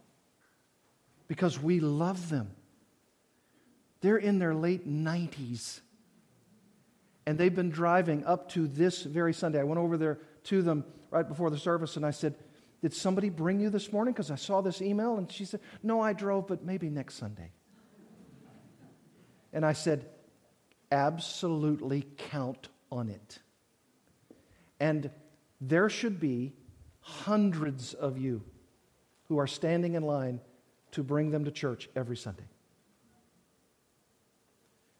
[1.27, 2.51] because we love them.
[4.01, 5.81] They're in their late 90s
[7.25, 9.59] and they've been driving up to this very Sunday.
[9.59, 12.35] I went over there to them right before the service and I said,
[12.81, 14.13] Did somebody bring you this morning?
[14.13, 15.17] Because I saw this email.
[15.17, 17.51] And she said, No, I drove, but maybe next Sunday.
[19.53, 20.05] And I said,
[20.91, 23.39] Absolutely count on it.
[24.79, 25.11] And
[25.61, 26.53] there should be
[27.01, 28.43] hundreds of you
[29.27, 30.39] who are standing in line
[30.91, 32.47] to bring them to church every Sunday.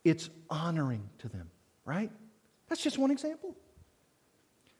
[0.03, 1.49] It's honoring to them
[1.89, 2.11] right?
[2.67, 3.55] That's just one example.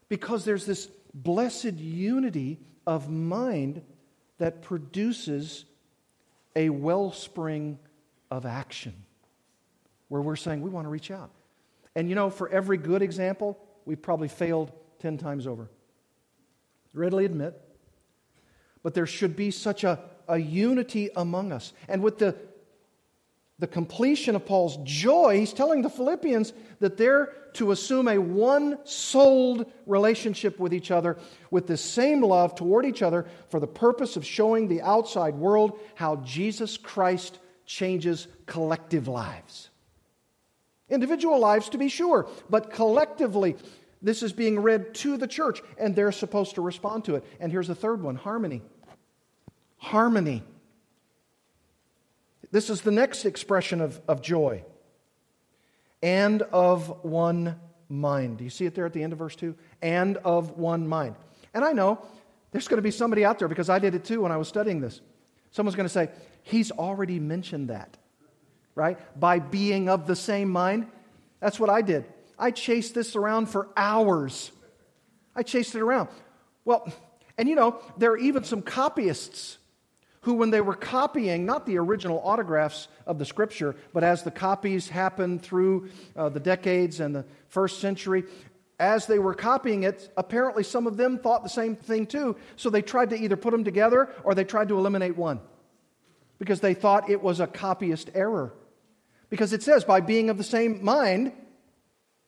[0.08, 3.82] Because there's this blessed unity of mind
[4.38, 5.64] that produces
[6.54, 7.80] a wellspring
[8.30, 8.94] of action
[10.10, 11.30] where we're saying we want to reach out.
[11.96, 15.70] And you know, for every good example, we've probably failed 10 times over.
[16.92, 17.58] Readily admit.
[18.82, 21.72] But there should be such a, a unity among us.
[21.88, 22.36] And with the
[23.60, 28.78] the completion of Paul's joy, he's telling the Philippians that they're to assume a one
[28.84, 31.18] souled relationship with each other
[31.50, 35.78] with the same love toward each other for the purpose of showing the outside world
[35.94, 39.69] how Jesus Christ changes collective lives.
[40.90, 43.56] Individual lives, to be sure, but collectively,
[44.02, 47.24] this is being read to the church, and they're supposed to respond to it.
[47.38, 48.62] And here's the third one harmony.
[49.76, 50.42] Harmony.
[52.50, 54.64] This is the next expression of, of joy.
[56.02, 57.56] And of one
[57.88, 58.38] mind.
[58.38, 59.54] Do you see it there at the end of verse 2?
[59.82, 61.14] And of one mind.
[61.52, 62.04] And I know
[62.52, 64.48] there's going to be somebody out there because I did it too when I was
[64.48, 65.00] studying this.
[65.50, 66.08] Someone's going to say,
[66.42, 67.98] He's already mentioned that.
[68.74, 68.98] Right?
[69.18, 70.86] By being of the same mind.
[71.40, 72.04] That's what I did.
[72.38, 74.50] I chased this around for hours.
[75.34, 76.08] I chased it around.
[76.64, 76.90] Well,
[77.38, 79.58] and you know, there are even some copyists
[80.22, 84.30] who, when they were copying, not the original autographs of the scripture, but as the
[84.30, 88.24] copies happened through uh, the decades and the first century,
[88.78, 92.36] as they were copying it, apparently some of them thought the same thing too.
[92.56, 95.40] So they tried to either put them together or they tried to eliminate one
[96.38, 98.52] because they thought it was a copyist error.
[99.30, 101.32] Because it says, by being of the same mind,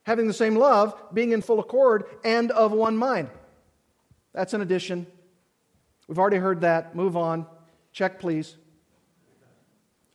[0.03, 3.29] having the same love, being in full accord, and of one mind.
[4.33, 5.05] That's an addition.
[6.07, 6.95] We've already heard that.
[6.95, 7.45] Move on.
[7.91, 8.55] Check, please.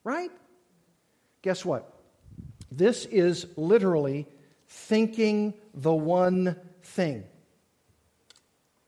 [0.02, 0.30] Right?
[1.42, 1.92] Guess what?
[2.72, 4.26] This is literally
[4.66, 7.24] thinking the one thing.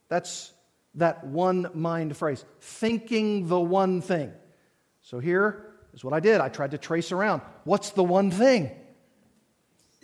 [0.09, 0.53] That's
[0.97, 2.45] that one mind phrase.
[2.61, 4.33] Thinking the one thing.
[5.03, 6.41] So here is what I did.
[6.41, 7.43] I tried to trace around.
[7.65, 8.71] What's the one thing?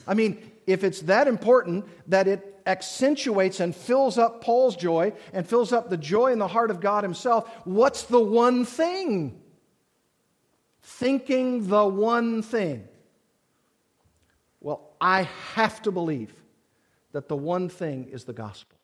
[0.06, 5.46] I mean, if it's that important that it accentuates and fills up Paul's joy and
[5.46, 9.40] fills up the joy in the heart of God Himself, what's the one thing?
[10.82, 12.88] Thinking the one thing.
[14.60, 15.22] Well, I
[15.54, 16.34] have to believe
[17.12, 18.76] that the one thing is the gospel.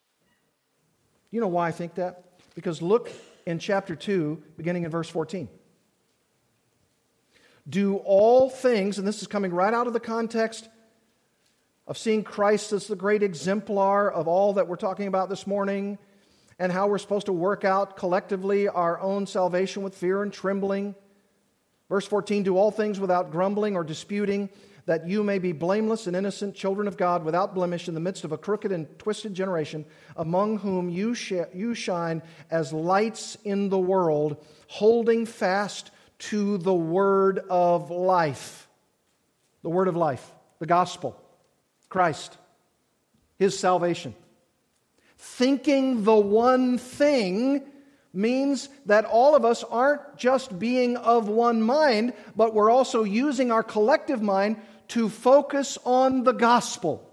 [1.31, 2.25] You know why I think that?
[2.55, 3.11] Because look
[3.47, 5.49] in chapter 2, beginning in verse 14.
[7.69, 10.69] Do all things, and this is coming right out of the context
[11.87, 15.99] of seeing Christ as the great exemplar of all that we're talking about this morning,
[16.59, 20.95] and how we're supposed to work out collectively our own salvation with fear and trembling.
[21.89, 24.49] Verse 14 Do all things without grumbling or disputing,
[24.87, 28.25] that you may be blameless and innocent children of God without blemish in the midst
[28.25, 29.85] of a crooked and twisted generation,
[30.17, 35.93] among whom you, sh- you shine as lights in the world, holding fast
[36.31, 38.69] to the word of life.
[39.63, 40.25] The word of life,
[40.59, 41.19] the gospel.
[41.89, 42.39] Christ,
[43.39, 44.15] his salvation.
[45.19, 47.63] Thinking the one thing
[48.13, 53.51] means that all of us aren't just being of one mind, but we're also using
[53.51, 54.57] our collective mind
[54.89, 57.12] to focus on the gospel.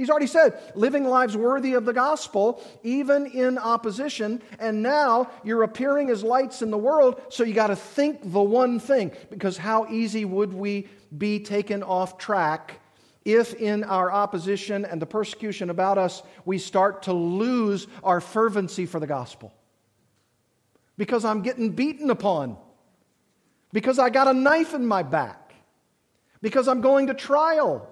[0.00, 4.40] He's already said, living lives worthy of the gospel, even in opposition.
[4.58, 8.40] And now you're appearing as lights in the world, so you got to think the
[8.40, 9.12] one thing.
[9.28, 10.88] Because how easy would we
[11.18, 12.80] be taken off track
[13.26, 18.86] if in our opposition and the persecution about us we start to lose our fervency
[18.86, 19.52] for the gospel.
[20.96, 22.56] Because I'm getting beaten upon.
[23.70, 25.52] Because I got a knife in my back.
[26.40, 27.86] Because I'm going to trial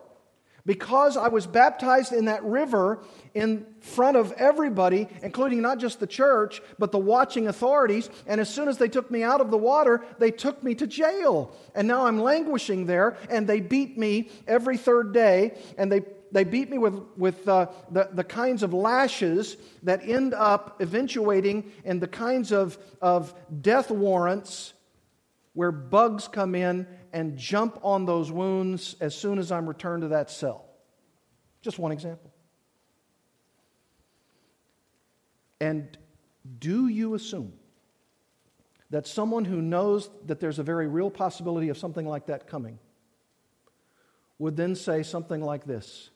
[0.69, 3.03] because I was baptized in that river
[3.33, 8.11] in front of everybody, including not just the church, but the watching authorities.
[8.27, 10.87] And as soon as they took me out of the water, they took me to
[10.87, 11.57] jail.
[11.75, 16.45] And now I'm languishing there, and they beat me every third day, and they they
[16.45, 22.01] beat me with, with uh, the, the kinds of lashes that end up eventuating in
[22.01, 24.75] the kinds of, of death warrants
[25.55, 30.09] where bugs come in and jump on those wounds as soon as I'm returned to
[30.09, 30.65] that cell.
[31.63, 32.33] Just one example.
[35.61, 35.97] And
[36.59, 37.53] do you assume
[38.91, 42.79] that someone who knows that there's a very real possibility of something like that coming
[44.39, 46.11] would then say something like this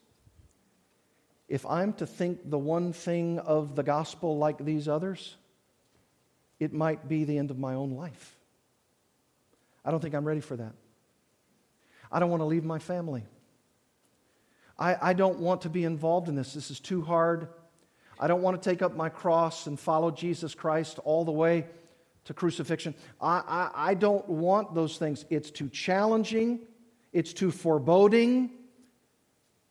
[1.48, 5.36] If I'm to think the one thing of the gospel like these others,
[6.60, 8.36] it might be the end of my own life.
[9.84, 10.74] I don't think I'm ready for that.
[12.12, 13.24] I don't want to leave my family.
[14.78, 16.52] I, I don't want to be involved in this.
[16.52, 17.48] This is too hard.
[18.20, 21.66] I don't want to take up my cross and follow Jesus Christ all the way
[22.24, 22.94] to crucifixion.
[23.20, 25.24] I, I, I don't want those things.
[25.30, 26.60] It's too challenging,
[27.12, 28.50] it's too foreboding.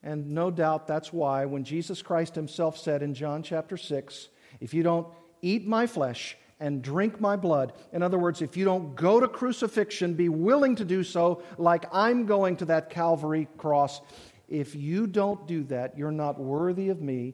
[0.03, 4.29] And no doubt that's why when Jesus Christ himself said in John chapter 6,
[4.59, 5.07] if you don't
[5.43, 7.73] eat my flesh and drink my blood.
[7.91, 11.85] In other words, if you don't go to crucifixion, be willing to do so like
[11.91, 13.99] I'm going to that Calvary cross.
[14.47, 17.33] If you don't do that, you're not worthy of me.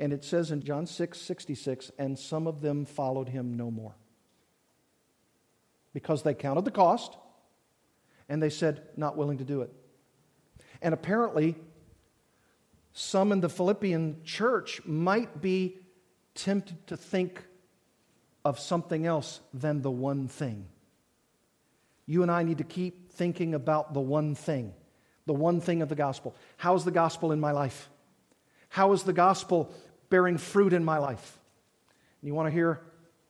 [0.00, 3.94] And it says in John 6 66, and some of them followed him no more.
[5.94, 7.16] Because they counted the cost
[8.28, 9.72] and they said, not willing to do it.
[10.82, 11.54] And apparently,
[12.92, 15.78] some in the Philippian church might be
[16.34, 17.44] tempted to think
[18.44, 20.66] of something else than the one thing.
[22.06, 24.72] You and I need to keep thinking about the one thing,
[25.26, 26.34] the one thing of the gospel.
[26.56, 27.88] How is the gospel in my life?
[28.68, 29.72] How is the gospel
[30.08, 31.38] bearing fruit in my life?
[32.20, 32.80] And you want to hear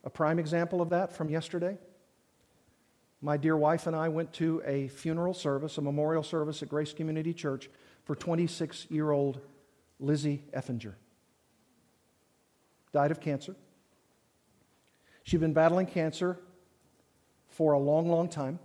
[0.05, 1.79] a prime example of that from yesterday?
[3.23, 6.93] my dear wife and I went to a funeral service, a memorial service at Grace
[6.93, 7.69] Community Church
[8.05, 9.41] for 26 year old
[9.99, 10.95] Lizzie Effinger.
[12.93, 13.55] Died of cancer.
[15.31, 16.41] She'd been battling cancer
[17.51, 18.59] for a long, long time.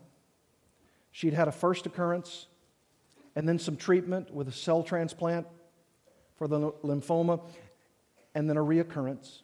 [1.11, 2.47] She'd had a first occurrence
[3.35, 5.45] and then some treatment with a cell transplant
[6.37, 7.39] for the lymphoma,
[8.33, 9.41] and then a reoccurrence.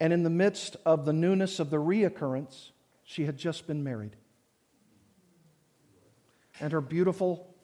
[0.00, 2.70] And in the midst of the newness of the reoccurrence,
[3.04, 4.16] she had just been married.
[6.58, 7.54] And her beautiful,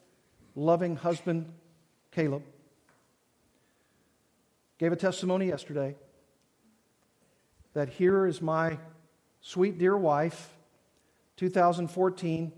[0.53, 1.51] loving husband,
[2.11, 2.43] Caleb,
[4.77, 5.95] gave a testimony yesterday
[7.73, 8.77] that here is my
[9.41, 10.49] sweet dear wife,
[11.37, 12.51] 2014.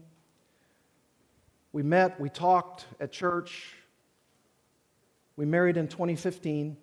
[1.72, 3.74] We met, we talked at church.
[5.36, 6.78] We married in 2015.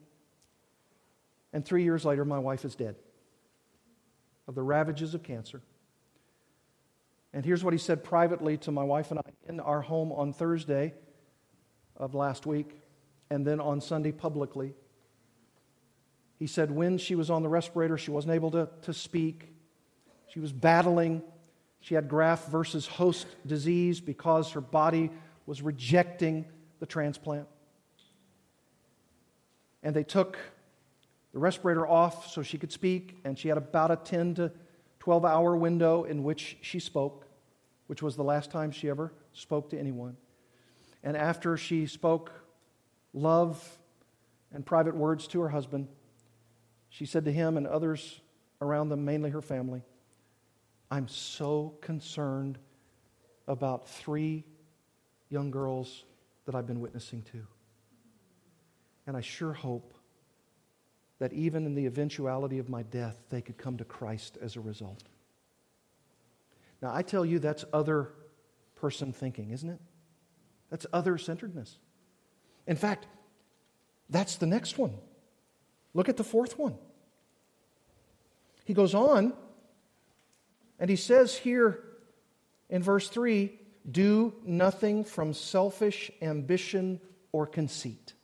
[1.52, 2.96] And three years later, my wife is dead
[4.48, 5.62] of the ravages of cancer.
[7.32, 10.32] And here's what he said privately to my wife and I in our home on
[10.32, 10.94] Thursday
[11.96, 12.70] of last week,
[13.30, 14.74] and then on Sunday publicly.
[16.42, 19.54] He said when she was on the respirator, she wasn't able to, to speak.
[20.26, 21.22] She was battling.
[21.78, 25.12] She had graft versus host disease because her body
[25.46, 26.44] was rejecting
[26.80, 27.46] the transplant.
[29.84, 30.36] And they took
[31.32, 34.50] the respirator off so she could speak, and she had about a 10 to
[34.98, 37.24] 12 hour window in which she spoke,
[37.86, 40.16] which was the last time she ever spoke to anyone.
[41.04, 42.32] And after she spoke
[43.14, 43.78] love
[44.52, 45.86] and private words to her husband,
[46.92, 48.20] she said to him and others
[48.60, 49.82] around them, mainly her family,
[50.90, 52.58] I'm so concerned
[53.48, 54.44] about three
[55.30, 56.04] young girls
[56.44, 57.46] that I've been witnessing to.
[59.06, 59.94] And I sure hope
[61.18, 64.60] that even in the eventuality of my death, they could come to Christ as a
[64.60, 65.02] result.
[66.82, 68.10] Now, I tell you, that's other
[68.74, 69.80] person thinking, isn't it?
[70.68, 71.78] That's other centeredness.
[72.66, 73.06] In fact,
[74.10, 74.92] that's the next one.
[75.94, 76.76] Look at the fourth one.
[78.64, 79.32] He goes on
[80.78, 81.82] and he says here
[82.70, 83.58] in verse 3
[83.90, 87.00] do nothing from selfish ambition
[87.32, 88.14] or conceit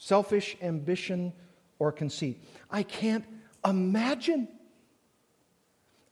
[0.00, 1.32] selfish ambition
[1.78, 2.42] or conceit.
[2.70, 3.24] I can't
[3.64, 4.48] imagine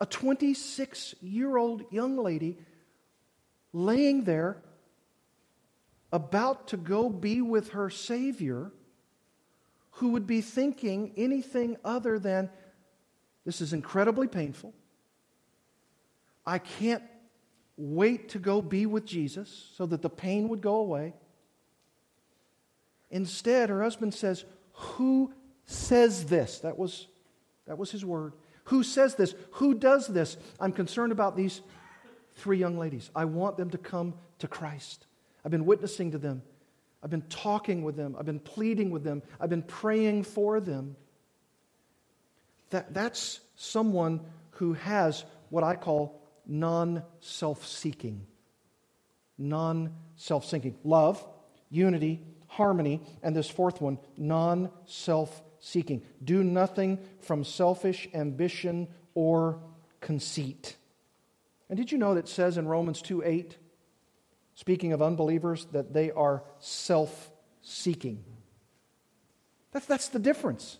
[0.01, 2.59] a 26 year old young lady
[3.73, 4.63] laying there
[6.13, 8.71] about to go be with her Savior
[9.99, 12.51] who would be thinking anything other than,
[13.44, 14.72] This is incredibly painful.
[16.46, 17.03] I can't
[17.76, 21.14] wait to go be with Jesus so that the pain would go away.
[23.11, 25.32] Instead, her husband says, Who
[25.66, 26.61] says this?
[26.61, 27.09] That was,
[27.66, 28.34] that was his word.
[28.64, 29.34] Who says this?
[29.53, 30.36] Who does this?
[30.61, 31.61] I'm concerned about these
[32.36, 33.11] three young ladies.
[33.16, 35.07] I want them to come to Christ.
[35.44, 36.42] I've been witnessing to them.
[37.03, 38.16] I've been talking with them.
[38.18, 39.22] I've been pleading with them.
[39.40, 40.96] I've been praying for them.
[42.70, 44.20] That, that's someone
[44.53, 48.26] who has what I call non self seeking.
[49.36, 50.76] Non self seeking.
[50.82, 51.24] Love,
[51.70, 56.03] unity, harmony, and this fourth one, non self seeking.
[56.22, 59.61] Do nothing from selfish ambition or
[60.01, 60.76] conceit.
[61.68, 63.57] And did you know that it says in Romans 2 8,
[64.59, 67.31] speaking of unbelievers, that they are self
[67.63, 68.25] seeking?
[69.71, 70.79] That's, that's the difference.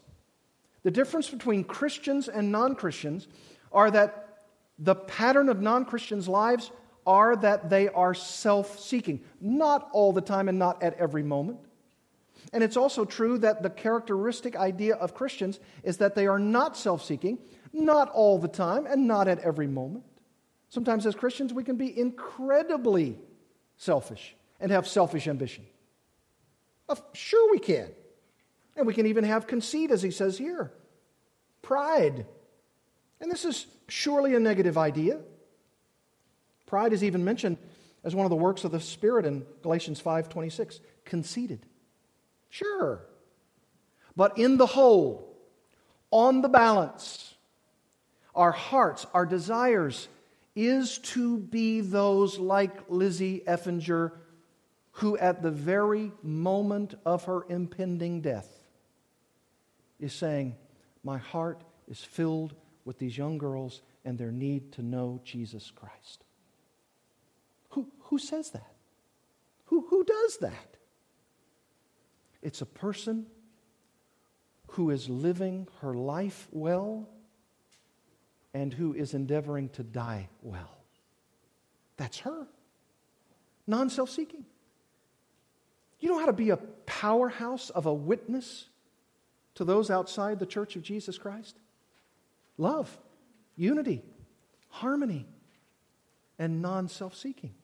[0.83, 3.29] The difference between Christians and non Christians
[3.70, 4.47] are that
[4.81, 6.72] the pattern of non Christians' lives
[7.07, 9.20] are that they are self seeking.
[9.41, 11.61] Not all the time and not at every moment.
[12.53, 16.76] And it's also true that the characteristic idea of Christians is that they are not
[16.76, 17.39] self seeking,
[17.72, 20.03] not all the time, and not at every moment.
[20.68, 23.18] Sometimes as Christians, we can be incredibly
[23.79, 25.64] selfish and have selfish ambition.
[27.14, 27.89] Sure, we can.
[28.76, 30.72] And we can even have conceit, as he says here
[31.62, 32.24] pride.
[33.20, 35.20] And this is surely a negative idea.
[36.66, 37.59] Pride is even mentioned
[38.05, 41.66] as one of the works of the Spirit in Galatians 5:26, conceited.
[42.49, 43.03] Sure.
[44.16, 45.37] But in the whole,
[46.11, 47.35] on the balance,
[48.35, 50.09] our hearts, our desires,
[50.59, 54.11] is to be those like Lizzie Effinger,
[54.90, 58.48] who at the very moment of her impending death
[60.00, 60.56] is saying,
[61.04, 62.54] My heart is filled
[62.84, 66.24] with these young girls and their need to know Jesus Christ.
[67.70, 68.74] Who, who says that?
[69.66, 70.76] Who, who does that?
[72.42, 73.26] It's a person
[74.72, 77.09] who is living her life well
[78.59, 80.78] and who is endeavoring to die well.
[81.96, 82.48] That's her.
[83.68, 84.44] Non self seeking.
[86.00, 88.66] You know how to be a powerhouse of a witness
[89.54, 91.56] to those outside the church of Jesus Christ?
[92.56, 92.96] Love,
[93.56, 94.02] unity,
[94.70, 95.24] harmony,
[96.36, 97.54] and non self seeking.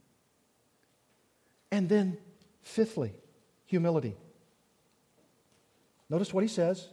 [1.73, 2.19] And then,
[2.63, 3.15] fifthly,
[3.67, 4.15] humility.
[6.09, 6.89] Notice what he says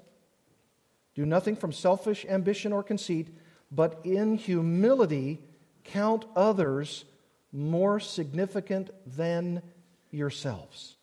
[1.13, 3.27] do nothing from selfish ambition or conceit,
[3.71, 5.39] but in humility
[5.83, 7.05] count others
[7.51, 9.61] more significant than
[10.09, 10.95] yourselves.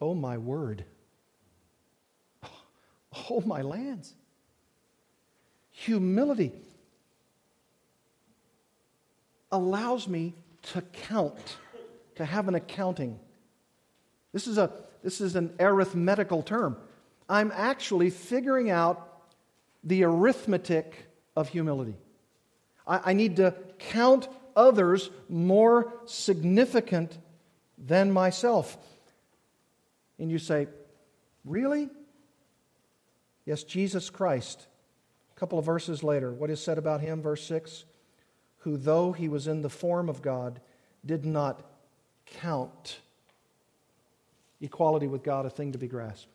[0.00, 0.84] Oh, my word.
[3.30, 4.12] Oh, my lands.
[5.70, 6.52] Humility
[9.50, 10.34] allows me
[10.72, 11.56] to count,
[12.16, 13.18] to have an accounting.
[14.34, 14.70] This is, a,
[15.02, 16.76] this is an arithmetical term.
[17.26, 19.22] I'm actually figuring out
[19.82, 21.05] the arithmetic
[21.36, 21.96] of humility.
[22.86, 27.16] I, I need to count others more significant
[27.78, 28.76] than myself.
[30.18, 30.68] And you say,
[31.44, 31.88] Really?
[33.44, 34.66] Yes, Jesus Christ.
[35.36, 37.22] A couple of verses later, what is said about him?
[37.22, 37.84] Verse 6
[38.58, 40.60] Who, though he was in the form of God,
[41.04, 41.62] did not
[42.40, 42.98] count
[44.60, 46.26] equality with God a thing to be grasped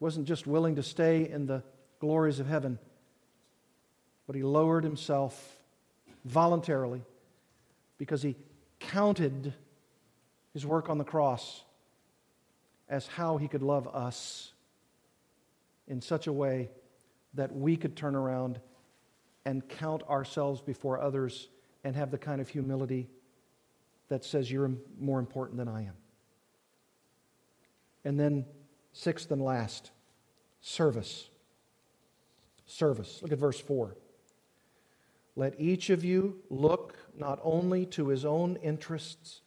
[0.00, 1.62] wasn't just willing to stay in the
[1.98, 2.78] glories of heaven,
[4.28, 5.58] but he lowered himself
[6.24, 7.02] voluntarily
[7.98, 8.36] because he
[8.78, 9.52] counted
[10.52, 11.64] his work on the cross
[12.88, 14.52] as how he could love us
[15.88, 16.70] in such a way
[17.34, 18.60] that we could turn around
[19.44, 21.48] and count ourselves before others
[21.82, 23.08] and have the kind of humility
[24.08, 24.70] that says you're
[25.00, 25.94] more important than I am.
[28.04, 28.44] And then
[28.98, 29.92] Sixth and last,
[30.60, 31.28] service.
[32.66, 33.20] Service.
[33.22, 33.96] Look at verse 4.
[35.38, 39.40] Let each of you look not only to his own interests,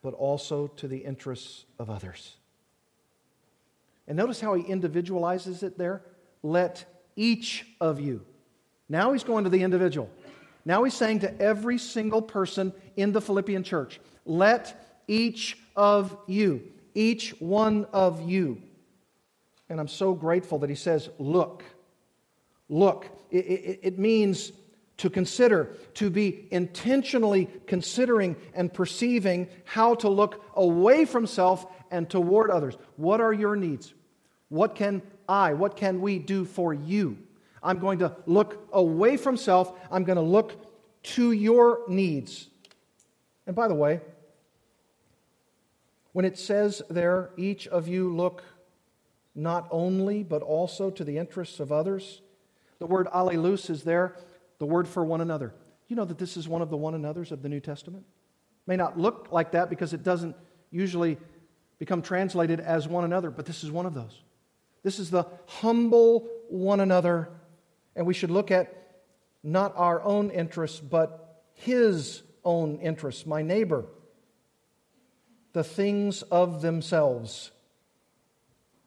[0.00, 2.36] but also to the interests of others.
[4.08, 6.02] And notice how he individualizes it there.
[6.42, 6.84] Let
[7.16, 8.24] each of you.
[8.88, 10.08] Now he's going to the individual.
[10.64, 16.70] Now he's saying to every single person in the Philippian church, let each of you
[16.94, 18.62] each one of you.
[19.68, 21.64] And I'm so grateful that he says, Look,
[22.68, 23.08] look.
[23.30, 24.52] It, it, it, means
[24.96, 32.08] to consider, to be intentionally considering and perceiving how to look away from self and
[32.08, 32.76] toward others.
[32.96, 33.92] What are your needs?
[34.48, 37.18] What can I, what can we do for you?
[37.62, 39.72] I'm going to look away from self.
[39.90, 40.54] I'm going to look
[41.14, 42.48] to your needs.
[43.46, 44.00] And by the way,
[46.12, 48.44] when it says there, each of you look
[49.34, 52.20] not only, but also to the interests of others,
[52.78, 54.16] the word allelus is there,
[54.58, 55.54] the word for one another.
[55.88, 58.04] You know that this is one of the one another's of the New Testament?
[58.66, 60.36] May not look like that because it doesn't
[60.70, 61.18] usually
[61.78, 64.22] become translated as one another, but this is one of those.
[64.82, 67.28] This is the humble one another,
[67.96, 69.02] and we should look at
[69.42, 73.86] not our own interests, but his own interests, my neighbor
[75.54, 77.50] the things of themselves.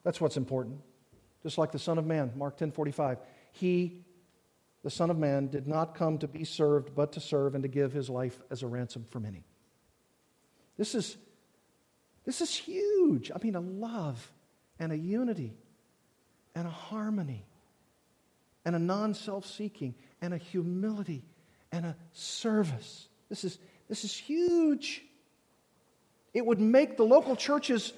[0.04, 0.82] That's what's important.
[1.42, 3.18] Just like the Son of Man, Mark 10 45.
[3.54, 4.06] He,
[4.88, 7.68] the Son of Man, did not come to be served, but to serve and to
[7.68, 9.44] give his life as a ransom for many.
[10.78, 11.18] This is,
[12.24, 13.30] this is huge.
[13.30, 14.32] I mean, a love
[14.80, 15.58] and a unity
[16.56, 17.46] and a harmony
[18.64, 21.26] and a non self seeking and a humility
[21.74, 23.10] and a service.
[23.28, 23.60] This is,
[23.90, 25.04] this is huge.
[26.34, 27.92] It would make the local church's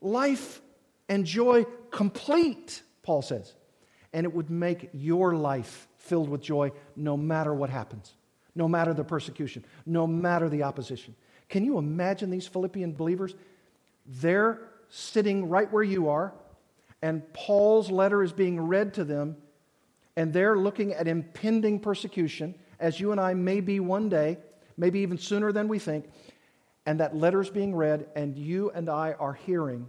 [0.00, 0.60] life
[1.08, 3.52] and joy complete, Paul says.
[4.12, 8.12] And it would make your life filled with joy no matter what happens,
[8.54, 11.14] no matter the persecution, no matter the opposition.
[11.48, 13.34] Can you imagine these Philippian believers?
[14.06, 16.34] They're sitting right where you are,
[17.00, 19.36] and Paul's letter is being read to them,
[20.16, 24.38] and they're looking at impending persecution, as you and I may be one day,
[24.76, 26.06] maybe even sooner than we think
[26.86, 29.88] and that letter's being read, and you and I are hearing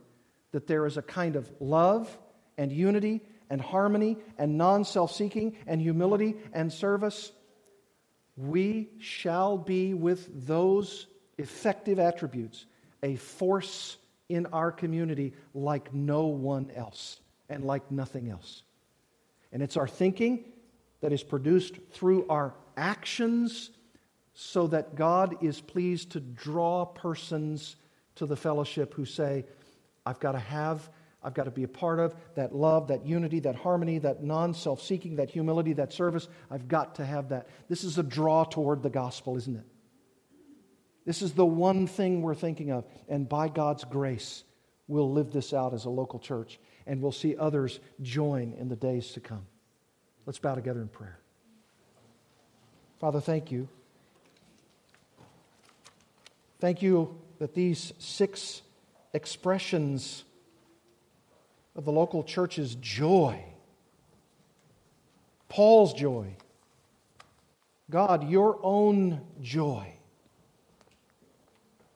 [0.52, 2.16] that there is a kind of love
[2.58, 7.32] and unity and harmony and non self seeking and humility and service,
[8.36, 12.66] we shall be with those effective attributes
[13.02, 13.98] a force
[14.30, 17.20] in our community like no one else
[17.50, 18.64] and like nothing else.
[19.52, 20.46] And it's our thinking
[21.02, 23.70] that is produced through our actions
[24.34, 27.76] so that God is pleased to draw persons
[28.16, 29.46] to the fellowship who say,
[30.06, 30.90] I've got to have,
[31.24, 34.54] I've got to be a part of, that love, that unity, that harmony, that non
[34.54, 36.28] self seeking, that humility, that service.
[36.52, 37.48] I've got to have that.
[37.70, 39.66] This is a draw toward the gospel, isn't it?
[41.06, 42.86] This is the one thing we're thinking of.
[43.08, 44.44] And by God's grace,
[44.88, 48.76] we'll live this out as a local church and we'll see others join in the
[48.76, 49.46] days to come.
[50.26, 51.20] Let's bow together in prayer.
[53.00, 53.68] Father, thank you.
[56.60, 58.62] Thank you that these six
[59.14, 60.24] expressions
[61.76, 63.44] of the local church's joy,
[65.50, 66.36] Paul's joy,
[67.90, 69.94] God, your own joy,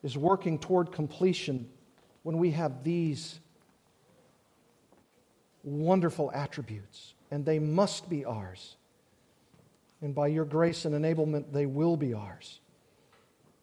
[0.02, 1.68] is working toward completion
[2.22, 3.40] when we have these
[5.64, 8.76] wonderful attributes, and they must be ours.
[10.00, 12.60] And by your grace and enablement, they will be ours.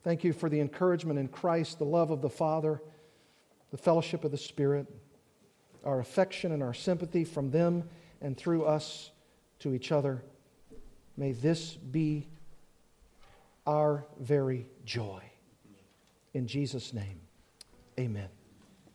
[0.04, 2.82] Thank you for the encouragement in Christ, the love of the Father,
[3.72, 4.88] the fellowship of the Spirit,
[5.86, 7.88] our affection and our sympathy from them
[8.22, 9.12] and through us
[9.60, 10.24] to each other.
[11.18, 12.28] May this be
[13.66, 15.22] our very joy.
[16.34, 17.22] In Jesus' name,
[18.00, 18.30] amen.